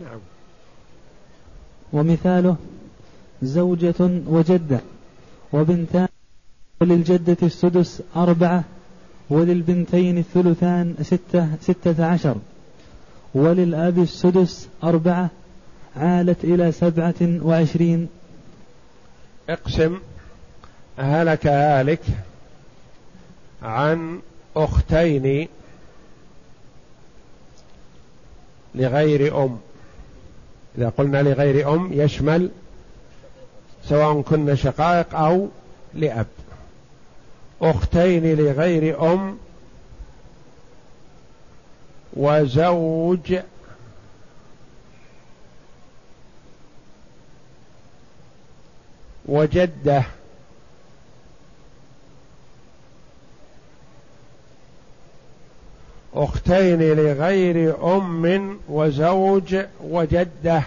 [0.00, 0.20] نعم.
[1.92, 2.56] ومثاله
[3.42, 3.94] زوجة
[4.26, 4.80] وجدة
[5.52, 6.08] وبنتان
[6.80, 8.64] وللجدة السدس أربعة
[9.32, 12.36] وللبنتين الثلثان ستة ستة عشر.
[13.34, 15.30] وللأب السدس أربعة.
[15.96, 18.08] عالت إلى سبعة وعشرين.
[19.48, 19.98] اقسم.
[20.98, 22.00] هلك هالك
[23.62, 24.20] عن
[24.56, 25.48] أختين
[28.74, 29.58] لغير أم.
[30.78, 32.50] إذا قلنا لغير أم يشمل
[33.88, 35.48] سواء كن شقائق أو
[35.94, 36.26] لأب.
[37.62, 39.38] أختين لغير أم
[42.12, 43.38] وزوج
[49.26, 50.04] وجدة.
[56.14, 60.62] أختين لغير أم وزوج وجدة.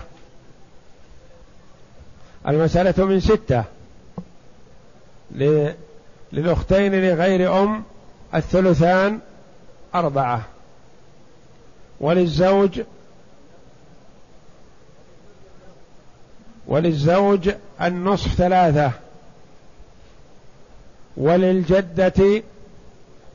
[2.47, 3.63] المسألة من ستة.
[6.35, 7.83] للأختين لغير أم
[8.35, 9.19] الثلثان
[9.95, 10.41] أربعة.
[11.99, 12.81] وللزوج
[16.67, 18.91] وللزوج النصف ثلاثة.
[21.17, 22.43] وللجدة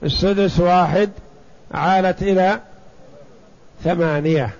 [0.03, 1.11] السدس واحد
[1.75, 2.61] عالت إلى
[3.85, 4.51] ثمانية.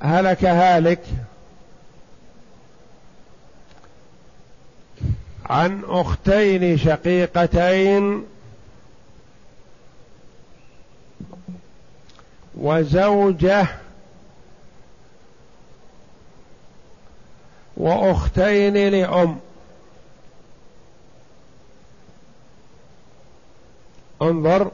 [0.00, 1.00] هلك هالك
[5.44, 8.24] عن أختين شقيقتين
[12.54, 13.66] وزوجة
[17.76, 19.38] وأختين لأم.
[24.22, 24.70] انظر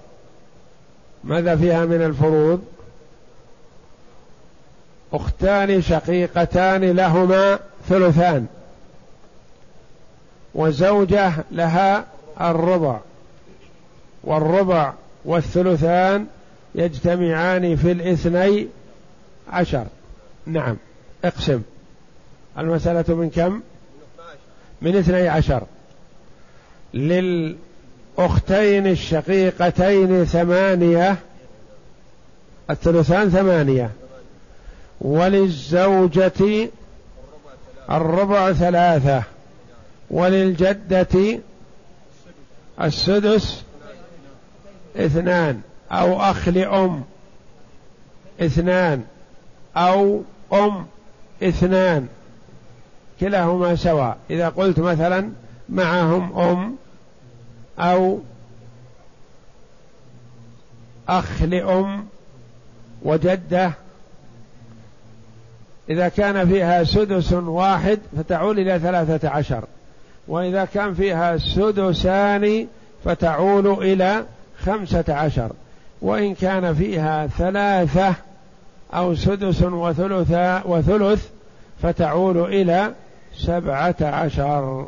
[1.24, 2.64] ماذا فيها من الفروض.
[5.12, 8.46] أختان شقيقتان لهما ثلثان.
[10.54, 12.06] وزوجة لها
[12.40, 12.98] الربع.
[14.24, 14.92] والربع
[15.24, 16.26] والثلثان
[16.74, 18.68] يجتمعان في الاثني
[19.52, 19.86] عشر.
[20.46, 20.76] نعم.
[21.24, 21.62] اقسم.
[22.58, 23.60] المسألة من كم؟
[24.82, 25.62] من اثني عشر.
[26.94, 31.16] للأختين الشقيقتين ثمانية.
[32.70, 33.90] الثلثان ثمانية.
[35.00, 36.68] وللزوجة
[37.90, 39.22] الربع ثلاثة.
[40.10, 41.40] وللجدة
[42.82, 43.62] السدس
[44.96, 45.60] اثنان
[45.92, 47.04] أو أخ لأم
[48.40, 49.04] اثنان
[49.76, 50.86] أو أم
[51.42, 52.08] اثنان
[53.20, 54.16] كلاهما سواء.
[54.30, 55.30] إذا قلت مثلا
[55.68, 56.76] معهم أم
[57.78, 58.20] أو
[61.08, 62.06] أخ لأم
[63.02, 63.72] وجدة
[65.90, 69.64] إذا كان فيها سدس واحد فتعول إلى ثلاثة عشر.
[70.30, 72.66] وإذا كان فيها سدسان
[73.04, 74.24] فتعول إلى
[74.64, 75.52] خمسة عشر.
[76.02, 78.14] وإن كان فيها ثلاثة
[78.94, 80.30] أو سدس وثلث
[80.64, 81.28] وثلث
[81.82, 82.94] فتعول إلى
[83.36, 84.86] سبعة عشر.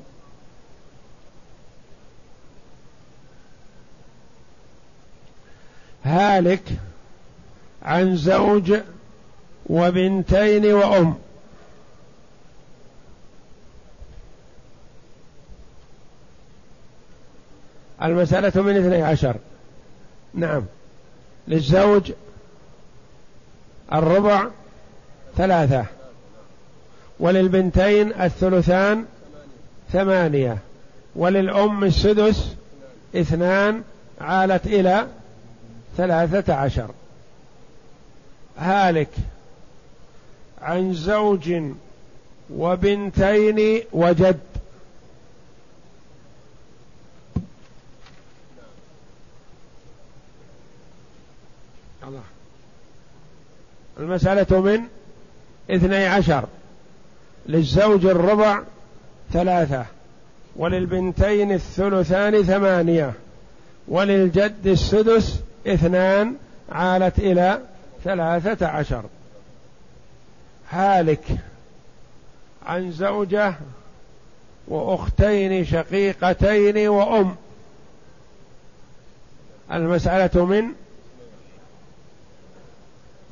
[6.05, 6.63] هالك
[7.83, 8.75] عن زوج
[9.67, 11.15] وبنتين وأم.
[18.03, 19.37] المسألة من اثني عشر.
[20.35, 20.63] نعم.
[21.49, 22.13] للزوج
[23.93, 24.47] الربع
[25.37, 25.85] ثلاثة.
[27.21, 29.05] وللبنتين الثلثان
[29.93, 30.59] ثمانية.
[31.17, 32.55] وللأم السدس
[33.17, 33.83] اثنان
[34.21, 35.07] عالت إلى
[35.97, 36.91] ثلاثة عشر.
[38.59, 39.11] هالك
[40.63, 41.55] عن زوج
[42.51, 44.41] وبنتين وجد
[53.99, 54.83] المسألة من
[55.71, 56.45] اثني عشر.
[57.47, 58.63] للزوج الربع
[59.33, 59.85] ثلاثة.
[60.57, 63.13] وللبنتين الثلثان ثمانية.
[63.89, 66.35] وللجد السدس اثنان
[66.73, 67.61] عالت إلى
[68.05, 69.05] ثلاثة عشر.
[70.71, 71.25] هالك
[72.67, 73.55] عن زوجة
[74.69, 77.37] وأختين شقيقتين وأم.
[79.73, 80.65] المسألة من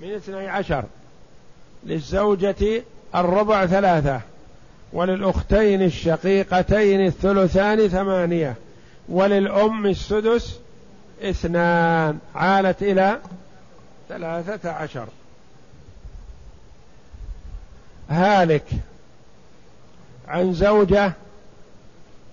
[0.00, 0.84] من اثني عشر
[1.84, 2.82] للزوجة
[3.14, 4.20] الربع ثلاثة
[4.92, 8.54] وللأختين الشقيقتين الثلثان ثمانية
[9.08, 10.58] وللأم السدس
[11.22, 13.18] اثنان عالت إلى
[14.08, 15.06] ثلاثة عشر.
[18.10, 18.66] هالك
[20.28, 21.12] عن زوجة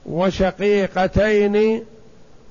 [0.05, 1.85] وشقيقتين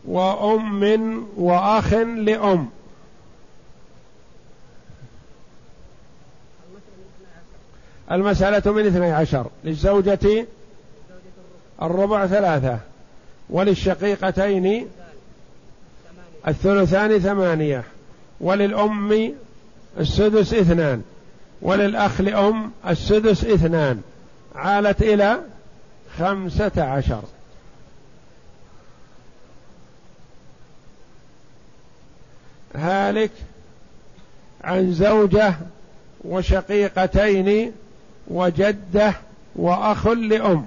[0.05, 2.76] وأم وأخ لأم.
[8.13, 10.47] المسألة من اثني عشر للزوجة
[11.83, 12.79] الربع ثلاثة
[13.51, 14.89] وللشقيقتين
[16.49, 17.85] الثلثان ثمانية
[18.41, 19.33] وللأم
[20.01, 21.03] السدس اثنان
[21.63, 24.01] وللأخ لأم السدس اثنان
[24.55, 25.39] عالت إلى
[26.19, 27.23] خمسة عشر
[32.75, 33.31] هالك
[34.65, 35.55] عن زوجة
[36.25, 37.73] وشقيقتين
[38.29, 39.14] وجدة
[39.57, 40.66] وأخ لأم.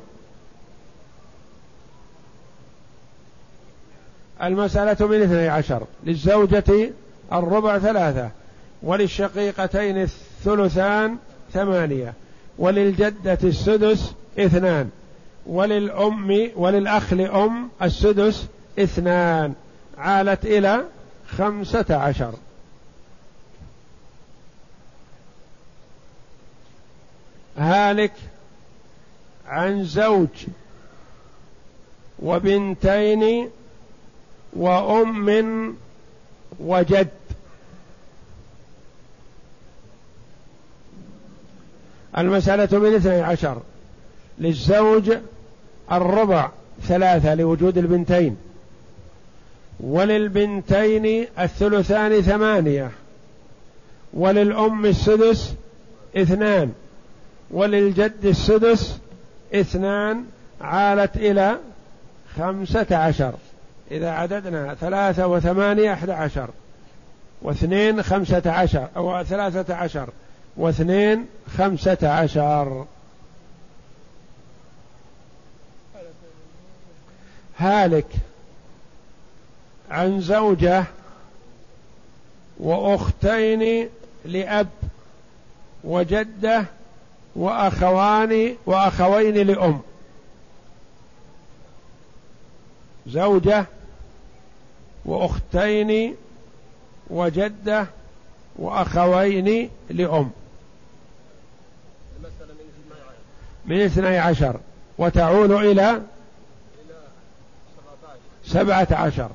[4.43, 5.84] المسألة من اثني عشر.
[6.03, 6.91] للزوجة
[7.34, 8.30] الربع ثلاثة
[8.84, 11.18] وللشقيقتين الثلثان
[11.53, 12.14] ثمانية
[12.57, 14.89] وللجدة السدس اثنان
[15.45, 18.45] وللأم وللأخ لأم السدس
[18.80, 19.53] اثنان
[19.97, 20.84] عالت إلى
[21.38, 22.34] خمسة عشر.
[27.58, 28.14] هالك
[29.47, 30.28] عن زوج
[32.20, 33.50] وبنتين
[34.54, 35.76] وأم
[36.60, 37.08] وجد.
[42.18, 43.62] المسألة من اثني عشر.
[44.39, 45.18] للزوج
[45.91, 48.38] الربع ثلاثة لوجود البنتين.
[49.80, 52.91] وللبنتين الثلثان ثمانية.
[54.14, 55.54] وللأم السدس
[56.18, 56.74] اثنان.
[57.52, 58.97] وللجد السدس
[59.54, 60.26] اثنان
[60.62, 61.58] عالت إلى
[62.38, 63.34] خمسة عشر.
[63.91, 66.50] إذا عددنا ثلاثة وثمانية أحد عشر.
[67.41, 70.10] واثنين خمسة عشر أو ثلاثة عشر.
[70.58, 71.26] واثنين
[71.58, 72.86] خمسة عشر.
[77.58, 78.08] هالك
[79.91, 80.84] عن زوجة
[82.60, 83.89] وأختين
[84.26, 84.68] لأب
[85.84, 86.66] وجدة
[87.36, 89.82] وأخوان وأخوين لأم.
[93.07, 93.65] زوجة
[95.05, 96.15] وأختين
[97.09, 97.86] وجدة
[98.55, 100.32] وأخوين لأم.
[103.65, 104.59] من اثني عشر.
[104.97, 106.01] وتعود إلى
[108.45, 109.30] سبعة عشر.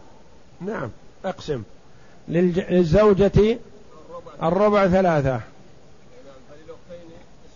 [0.60, 0.90] نعم
[1.24, 1.62] أقسم.
[2.28, 3.58] للزوجة
[4.42, 5.40] الربع ثلاثة.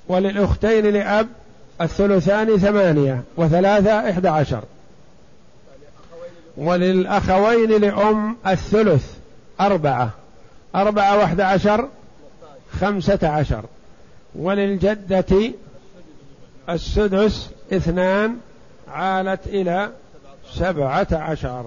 [0.09, 1.29] وللأختين لأب
[1.81, 4.63] الثلثان ثمانية وثلاثة إحدى عشر.
[6.57, 9.13] وللأخوين لأم الثلث
[9.61, 10.11] أربعة.
[10.75, 11.89] أربعة واحدة عشر
[12.81, 13.65] خمسة عشر.
[14.35, 15.53] وللجدة
[16.69, 18.37] السدس اثنان
[18.93, 19.91] عالت إلى
[20.55, 21.67] سبعة عشر.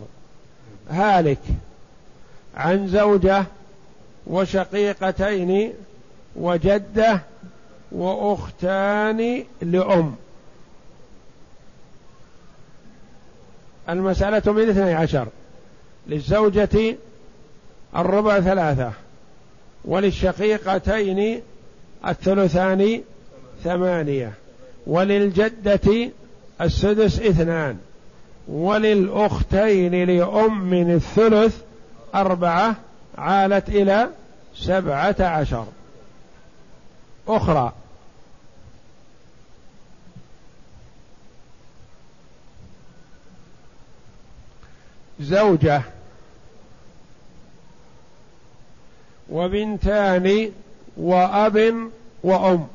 [0.89, 1.39] هالك
[2.55, 3.43] عن زوجة
[4.27, 5.73] وشقيقتين
[6.35, 7.21] وجدة
[7.91, 10.15] وأختان لأم.
[13.89, 15.27] المسألة من اثني عشر.
[16.07, 16.95] للزوجة
[17.95, 18.91] الربع ثلاثة
[19.85, 21.41] وللشقيقتين
[22.07, 23.01] الثلثان
[23.63, 24.33] ثمانية
[24.87, 26.11] وللجدة
[26.61, 27.77] السدس اثنان
[28.47, 31.57] وللأختين لأم الثلث
[32.15, 32.75] أربعة
[33.17, 34.07] عالت إلى
[34.55, 35.65] سبعة عشر.
[37.27, 37.73] أخرى
[45.21, 45.81] زوجة.
[49.29, 50.51] وبنتان
[50.97, 51.89] وأب
[52.23, 52.67] وأم.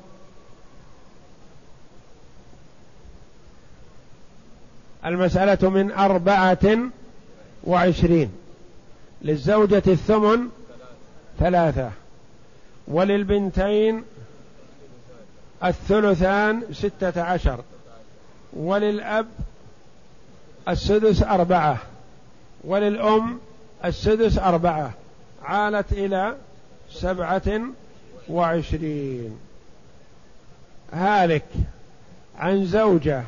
[5.07, 6.79] المسألة من أربعة
[7.65, 8.33] وعشرين.
[9.23, 10.49] للزوجة الثمن
[11.39, 11.91] ثلاثة.
[12.89, 14.05] وللبنتين
[15.65, 17.65] الثلثان ستة عشر.
[18.53, 19.27] وللأب
[20.69, 21.79] السدس أربعة.
[22.67, 23.39] وللأم
[23.85, 24.93] السدس أربعة
[25.45, 26.37] عالت إلى
[26.93, 27.61] سبعة
[28.29, 29.39] وعشرين.
[30.93, 31.45] هالك
[32.39, 33.23] عن زوجة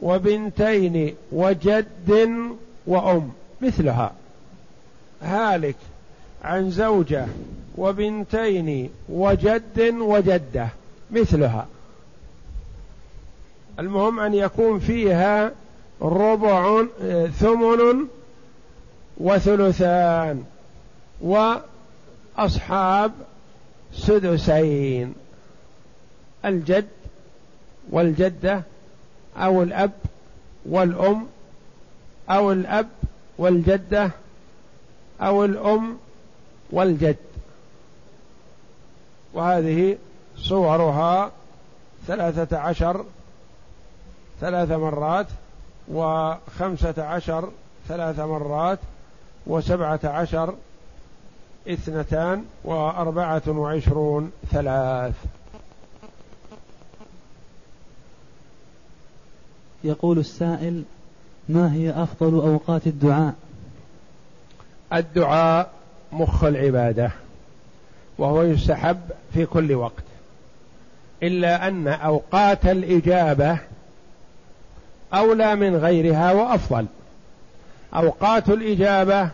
[0.00, 2.46] وبنتين وجد
[2.86, 4.12] وأم مثلها.
[5.22, 5.76] هالك
[6.44, 7.26] عن زوجة
[7.76, 10.68] وبنتين وجد وجدة
[11.10, 11.66] مثلها.
[13.78, 15.52] المهم أن يكون فيها
[16.02, 16.84] ربع
[17.38, 18.06] ثمن
[19.20, 20.44] وثلثان.
[21.20, 23.12] وأصحاب
[23.94, 25.14] سدسين.
[26.44, 26.88] الجد
[27.90, 28.62] والجدة
[29.36, 29.92] أو الأب
[30.66, 31.26] والأم
[32.30, 32.88] أو الأب
[33.38, 34.10] والجدة
[35.20, 35.98] أو الأم
[36.70, 37.16] والجد.
[39.32, 39.98] وهذه
[40.36, 41.30] صورها
[42.06, 43.04] ثلاثة عشر
[44.40, 45.26] ثلاث مرات
[45.88, 47.50] وخمسة عشر
[47.88, 48.78] ثلاث مرات
[49.46, 50.54] وسبعة عشر
[51.68, 55.14] اثنتان وأربعة وعشرون ثلاث.
[59.84, 60.82] يقول السائل
[61.48, 63.34] ما هي أفضل أوقات الدعاء؟
[64.92, 65.70] الدعاء
[66.12, 67.10] مخ العبادة
[68.18, 69.00] وهو يستحب
[69.34, 70.02] في كل وقت.
[71.22, 73.58] إلا أن أوقات الإجابة
[75.14, 76.86] أولى من غيرها وأفضل.
[77.94, 79.28] أوقات الإجابة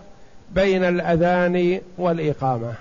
[0.50, 2.74] بين الأذان والإقامة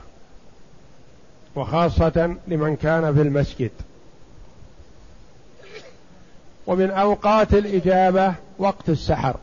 [1.56, 3.72] وخاصة لمن كان في المسجد.
[6.68, 9.36] ومن أوقات الإجابة وقت السحر.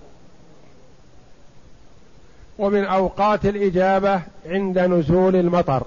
[2.58, 5.82] ومن أوقات الإجابة عند نزول المطر.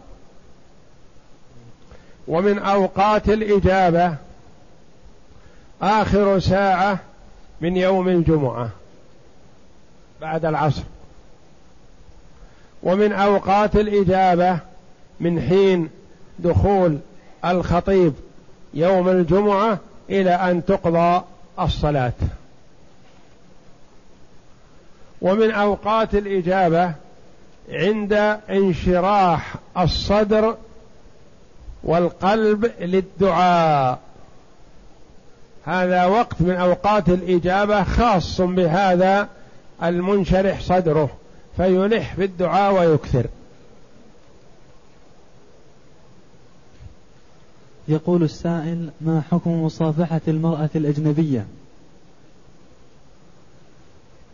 [2.28, 4.16] ومن أوقات الإجابة
[5.82, 7.00] آخر ساعة
[7.62, 8.70] من يوم الجمعة.
[10.26, 10.82] بعد العصر.
[12.84, 14.60] ومن أوقات الإجابة
[15.20, 15.90] من حين
[16.40, 16.98] دخول
[17.46, 18.14] الخطيب
[18.74, 21.22] يوم الجمعة إلى أن تقضى
[21.60, 22.14] الصلاة.
[25.22, 26.94] ومن أوقات الإجابة
[27.70, 28.14] عند
[28.50, 30.56] انشراح الصدر
[31.84, 34.00] والقلب للدعاء.
[35.66, 39.35] هذا وقت من أوقات الإجابة خاص بهذا
[39.84, 41.10] المنشرح صدره
[41.58, 43.26] فيلح بالدعاء ويكثر.
[47.88, 51.46] يقول السائل ما حكم مصافحة المرأة الأجنبية؟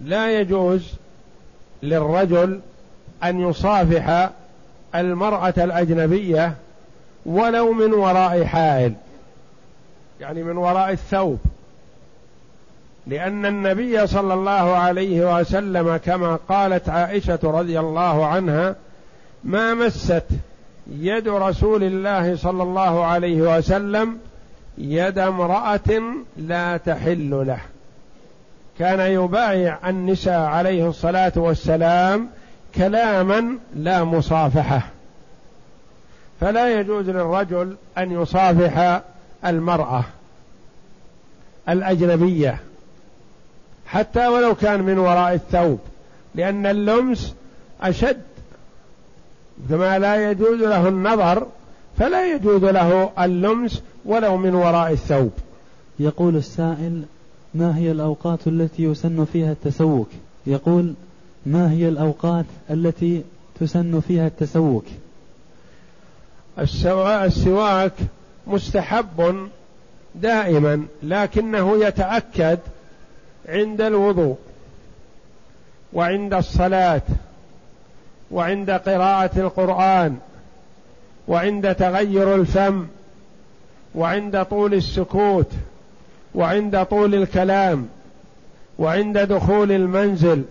[0.04, 0.94] لا يجوز
[1.84, 2.60] للرجل
[3.24, 4.30] أن يصافح
[4.96, 6.56] المرأة الأجنبية
[7.26, 8.94] ولو من وراء حائل
[10.22, 11.40] يعني من وراء الثوب.
[13.08, 18.76] لأن النبي صلى الله عليه وسلم كما قالت عائشة رضي الله عنها
[19.44, 20.24] ما مست
[20.92, 24.18] يد رسول الله صلى الله عليه وسلم
[24.78, 26.02] يد امرأة
[26.38, 27.60] لا تحل له.
[28.80, 32.28] كان يبايع النساء عليه الصلاة والسلام
[32.76, 34.82] كلاما لا مصافحة.
[36.42, 39.02] فلا يجوز للرجل أن يصافح
[39.46, 40.04] المرأة
[41.70, 42.60] الأجنبية.
[43.92, 45.80] حتى ولو كان من وراء الثوب.
[46.36, 47.34] لأن اللمس
[47.82, 48.22] أشد.
[49.70, 51.48] كما لا يجوز له النظر
[51.98, 55.32] فلا يجوز له اللمس ولو من وراء الثوب.
[56.00, 57.04] يقول السائل
[57.54, 60.10] ما هي الأوقات التي يسن فيها التسوك
[60.48, 60.94] يقول
[61.46, 63.24] ما هي الأوقات التي
[63.60, 64.86] تسن فيها التسوك
[66.60, 67.94] السواك
[68.48, 69.48] مستحب
[70.16, 72.60] دائما لكنه يتأكد
[73.50, 74.38] عند الوضوء
[75.94, 77.02] وعند الصلاة
[78.32, 80.18] وعند قراءة القرآن
[81.28, 82.88] وعند تغير الفم
[83.96, 85.52] وعند طول السكوت
[86.36, 87.88] وعند طول الكلام
[88.80, 90.44] وعند دخول المنزل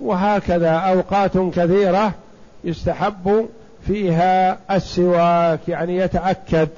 [0.00, 2.14] وهكذا أوقات كثيرة
[2.64, 3.48] يستحب
[3.86, 6.68] فيها السواك يعني يتأكد.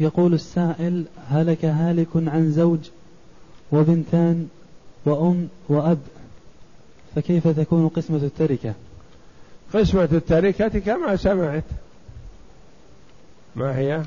[0.00, 2.78] يقول السائل هلك هالك عن زوج
[3.72, 4.48] وبنتان
[5.04, 5.98] وأم وأب
[7.16, 8.74] فكيف تكون قسمة التركة؟
[9.74, 11.64] قسمة التركة كما سمعت.
[13.56, 14.02] ما هي؟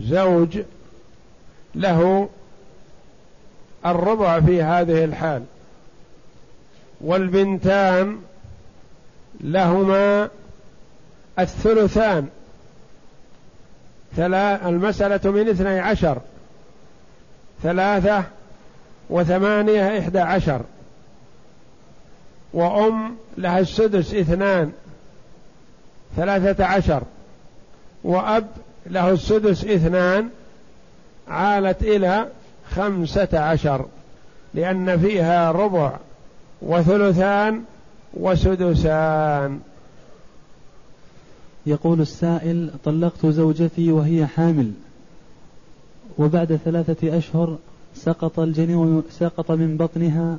[0.00, 0.58] زوج
[1.74, 2.28] له
[3.86, 5.44] الربع في هذه الحال
[7.00, 8.18] والبنتان
[9.40, 10.28] لهما
[11.38, 12.28] الثلثان.
[14.18, 16.18] المسألة من اثني عشر.
[17.62, 18.24] ثلاثة
[19.10, 20.60] وثمانية إحدى عشر.
[22.52, 24.72] وأم لها السدس اثنان.
[26.16, 27.02] ثلاثة عشر.
[28.04, 28.46] وأب
[28.86, 30.28] له السدس اثنان.
[31.28, 32.26] عالت إلى
[32.70, 33.86] خمسة عشر.
[34.54, 35.92] لأن فيها ربع
[36.62, 37.64] وثلثان
[38.14, 39.60] وسدسان.
[41.66, 44.72] يقول السائل طلقت زوجتي وهي حامل
[46.18, 47.58] وبعد ثلاثة أشهر
[47.94, 50.38] سقط الجنين سقط من بطنها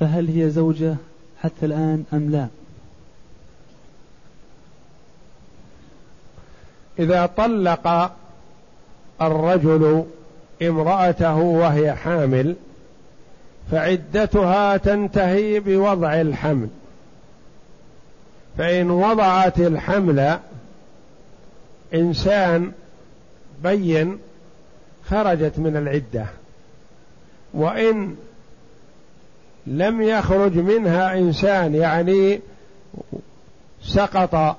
[0.00, 0.96] فهل هي زوجة
[1.42, 2.48] حتى الآن أم لا؟
[6.98, 8.12] إذا طلق
[9.22, 10.04] الرجل
[10.62, 12.56] امرأته وهي حامل
[13.70, 16.68] فعدتها تنتهي بوضع الحمل.
[18.58, 20.38] فإن وضعت الحمل
[21.94, 22.72] إنسان
[23.62, 24.18] بين
[25.10, 26.26] خرجت من العدة.
[27.54, 28.16] وإن
[29.66, 32.40] لم يخرج منها إنسان يعني
[33.82, 34.56] سقط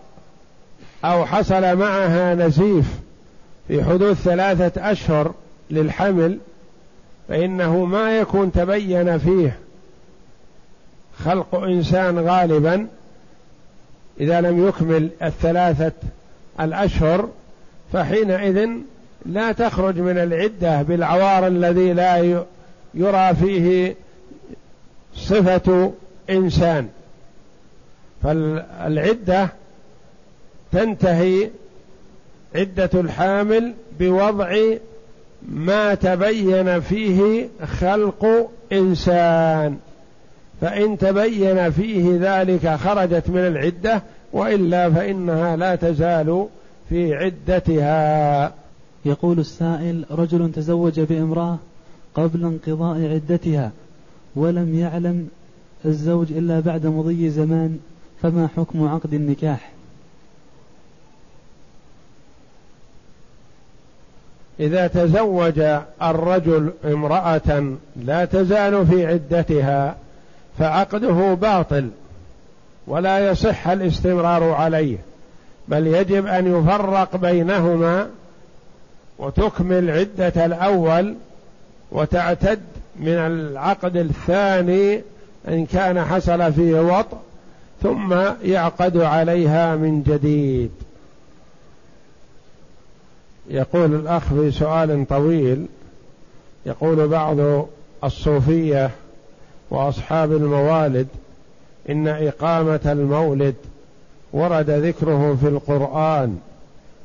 [1.05, 2.85] أو حصل معها نزيف
[3.67, 5.33] في حدود ثلاثة أشهر
[5.71, 6.39] للحمل
[7.27, 9.59] فإنه ما يكون تبين فيه
[11.25, 12.87] خلق إنسان غالبا.
[14.19, 15.91] إذا لم يكمل الثلاثة
[16.59, 17.29] الأشهر
[17.93, 18.69] فحينئذ
[19.25, 22.43] لا تخرج من العدة بالعوار الذي لا
[22.93, 23.95] يرى فيه
[25.15, 25.93] صفة
[26.29, 26.87] إنسان.
[28.23, 29.49] فالعدة
[30.71, 31.49] تنتهي
[32.55, 34.57] عدة الحامل بوضع
[35.49, 39.77] ما تبين فيه خلق إنسان.
[40.61, 44.03] فإن تبين فيه ذلك خرجت من العدة
[44.33, 46.47] وإلا فإنها لا تزال
[46.89, 48.53] في عدتها.
[49.05, 51.57] يقول السائل رجل تزوج بامرأة
[52.15, 53.71] قبل انقضاء عدتها
[54.35, 55.29] ولم يعلم
[55.85, 57.79] الزوج إلا بعد مضي زمان
[58.21, 59.71] فما حكم عقد النكاح؟
[64.59, 65.59] إذا تزوج
[66.01, 69.95] الرجل امرأة لا تزال في عدتها.
[70.59, 71.89] فعقده باطل
[72.87, 74.97] ولا يصح الاستمرار عليه
[75.67, 78.09] بل يجب أن يفرق بينهما
[79.19, 81.15] وتكمل عدة الأول
[81.91, 82.59] وتعتد
[82.99, 85.01] من العقد الثاني
[85.47, 87.17] إن كان حصل فيه وطء
[87.83, 90.71] ثم يعقد عليها من جديد.
[93.49, 95.65] يقول الأخ في سؤال طويل
[96.65, 97.67] يقول بعض
[98.03, 98.91] الصوفية
[99.69, 101.07] وأصحاب الموالد
[101.89, 103.55] إن إقامة المولد
[104.33, 106.37] ورد ذكره في القرآن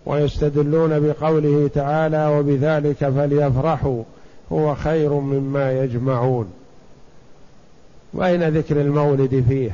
[0.07, 4.03] ويستدلون بقوله تعالى وبذلك فليفرحوا
[4.53, 6.53] هو خير مما يجمعون.
[8.15, 9.71] وأين ذكر المولد فيه؟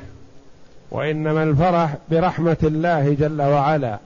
[0.91, 3.99] وإنما الفرح برحمة الله جل وعلا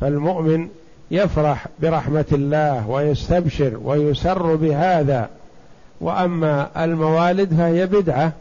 [0.00, 0.68] فالمؤمن
[1.10, 5.28] يفرح برحمة الله ويستبشر ويسر بهذا
[6.00, 8.32] وأما الموالد فهي بدعة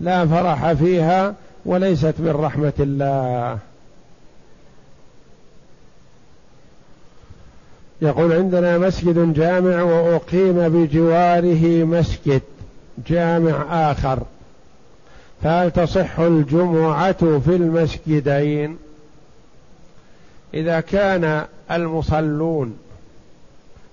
[0.00, 1.34] لا فرح فيها
[1.64, 3.58] وليست من رحمة الله.
[8.02, 12.42] يقول عندنا مسجد جامع وأقيم بجواره مسجد
[13.06, 14.22] جامع آخر.
[15.42, 18.76] فهل تصح الجمعة في المسجدين؟
[20.54, 22.78] إذا كان المصلون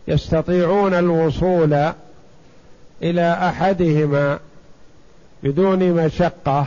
[0.07, 1.91] يستطيعون الوصول
[3.04, 4.39] إلى أحدهما
[5.43, 6.66] بدون مشقة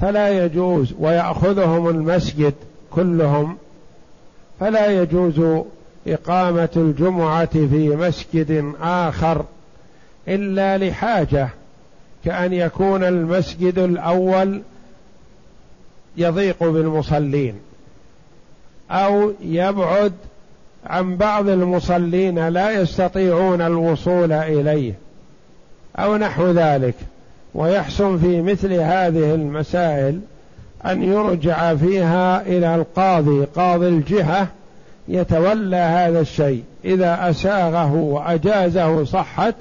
[0.00, 2.54] فلا يجوز ويأخذهم المسجد
[2.90, 3.56] كلهم
[4.60, 5.64] فلا يجوز
[6.06, 9.44] إقامة الجمعة في مسجد آخر
[10.28, 11.48] إلا لحاجة
[12.24, 14.62] كأن يكون المسجد الأول
[16.16, 17.54] يضيق بالمصلين
[18.90, 20.12] أو يبعد
[20.86, 24.94] عن بعض المصلين لا يستطيعون الوصول إليه.
[26.04, 26.94] أو نحو ذلك.
[27.54, 30.20] ويحسن في مثل هذه المسائل
[30.86, 34.48] أن يرجع فيها إلى القاضي قاضي الجهة
[35.08, 36.64] يتولى هذا الشيء.
[36.84, 39.54] إذا أساغه وأجازه صحت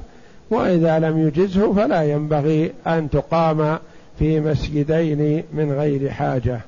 [0.49, 3.77] وإذا لم يجزه فلا ينبغي أن تقام
[4.19, 6.59] في مسجدين من غير حاجة.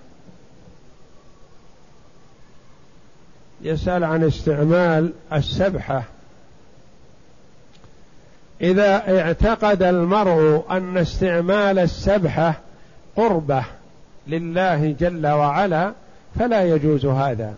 [3.61, 6.03] يسأل عن استعمال السبحة.
[8.61, 12.53] إذا اعتقد المرء أن استعمال السبحة
[13.15, 13.63] قربة
[14.27, 15.91] لله جل وعلا
[16.39, 17.53] فلا يجوز هذا.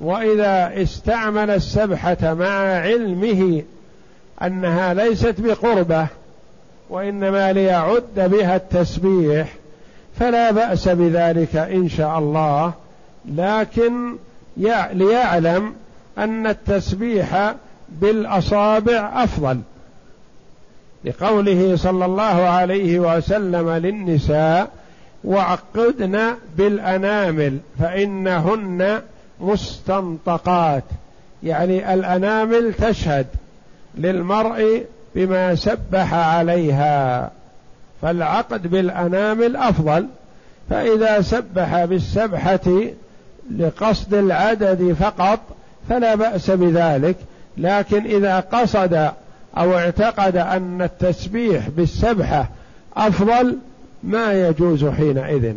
[0.00, 3.62] وإذا استعمل السبحة مع علمه
[4.42, 6.06] أنها ليست بقربة
[6.90, 9.54] وإنما ليعد بها التسبيح
[10.18, 12.72] فلا بأس بذلك إن شاء الله.
[13.28, 14.16] لكن
[14.92, 15.74] ليعلم
[16.18, 17.54] أن التسبيح
[17.90, 19.60] بالأصابع أفضل.
[21.04, 24.68] لقوله صلى الله عليه وسلم للنساء
[25.24, 29.00] وعقدن بالأنامل فإنهن
[29.40, 30.84] مستنطقات.
[31.42, 33.26] يعني الأنامل تشهد
[33.98, 34.84] للمرء
[35.14, 37.30] بما سبح عليها
[38.02, 40.06] فالعقد بالأنامل أفضل.
[40.70, 42.60] فإذا سبح بالسبحة
[43.58, 45.40] لقصد العدد فقط
[45.88, 47.16] فلا بأس بذلك.
[47.60, 49.10] لكن إذا قصد
[49.56, 52.48] أو اعتقد أن التسبيح بالسبحة
[52.96, 53.58] أفضل
[54.02, 55.54] ما يجوز حينئذ.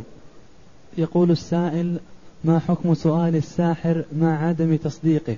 [0.97, 1.99] يقول السائل
[2.43, 5.37] ما حكم سؤال الساحر مع عدم تصديقه؟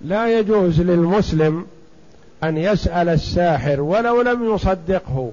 [0.00, 1.66] لا يجوز للمسلم
[2.44, 5.32] أن يسأل الساحر ولو لم يصدقه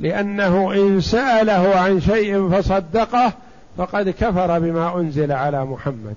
[0.00, 3.32] لأنه إن سأله عن شيء فصدقه
[3.76, 6.14] فقد كفر بما أنزل على محمد.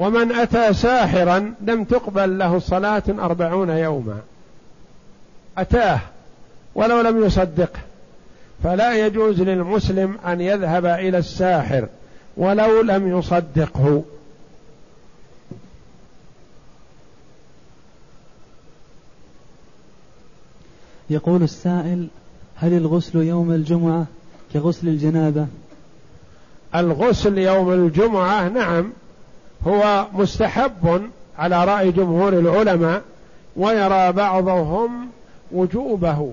[0.00, 4.20] ومن أتى ساحرا لم تقبل له صلاة أربعون يوما.
[5.58, 6.00] أتاه
[6.74, 7.80] ولو لم يصدقه.
[8.64, 11.88] فلا يجوز للمسلم أن يذهب إلى الساحر
[12.36, 14.02] ولو لم يصدقه.
[21.10, 22.08] يقول السائل
[22.56, 24.06] هل الغسل يوم الجمعة
[24.52, 25.46] كغسل الجنابة؟
[26.74, 28.92] الغسل يوم الجمعة نعم
[29.66, 33.02] هو مستحب على رأي جمهور العلماء
[33.56, 35.08] ويرى بعضهم
[35.52, 36.32] وجوبه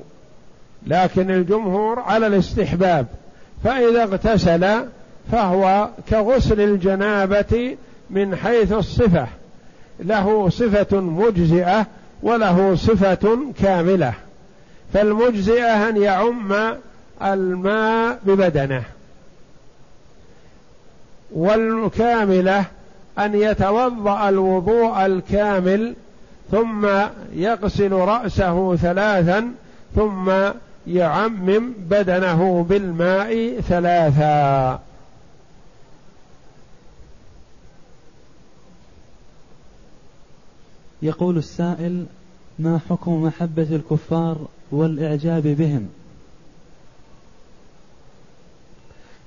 [0.88, 3.05] لكن الجمهور على الاستحباب
[3.63, 4.86] فإذا اغتسل
[5.32, 7.78] فهو كغسل الجنابة
[8.09, 9.28] من حيث الصفة
[9.99, 11.86] له صفة مجزئة
[12.23, 14.13] وله صفة كاملة
[14.93, 16.53] فالمجزئة أن يعم
[17.21, 18.84] الماء ببدنه
[21.32, 22.65] والكاملة
[23.20, 25.95] أن يتوضأ الوضوء الكامل
[26.51, 26.88] ثم
[27.34, 29.51] يغسل رأسه ثلاثا
[29.95, 30.32] ثم
[30.88, 34.80] يعمم بدنه بالماء ثلاثا.
[41.01, 42.05] يقول السائل
[42.59, 44.38] ما حكم محبة الكفار
[44.72, 45.89] والإعجاب بهم؟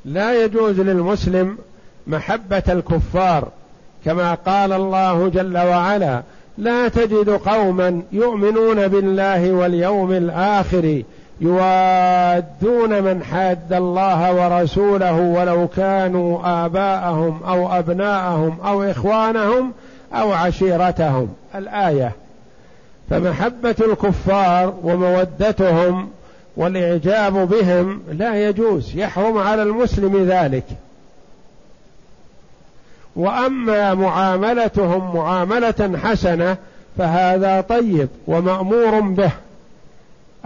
[0.04, 1.58] لا يجوز للمسلم
[2.06, 3.52] محبة الكفار
[4.04, 6.22] كما قال الله جل وعلا
[6.58, 11.02] لا تجد قوما يؤمنون بالله واليوم الآخر
[11.40, 19.72] يوادون من حاد الله ورسوله ولو كانوا آباءهم أو أبناءهم أو إخوانهم
[20.14, 21.28] أو عشيرتهم.
[21.54, 22.12] الآية
[23.10, 26.08] فمحبة الكفار ومودتهم
[26.56, 30.64] والإعجاب بهم لا يجوز يحرم على المسلم ذلك.
[33.16, 36.56] وأما معاملتهم معاملة حسنة
[36.98, 39.30] فهذا طيب ومأمور به.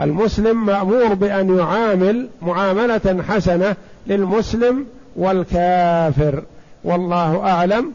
[0.01, 4.87] المسلم مأمور بأن يعامل معاملة حسنة للمسلم
[5.17, 6.43] والكافر.
[6.85, 7.93] والله أعلم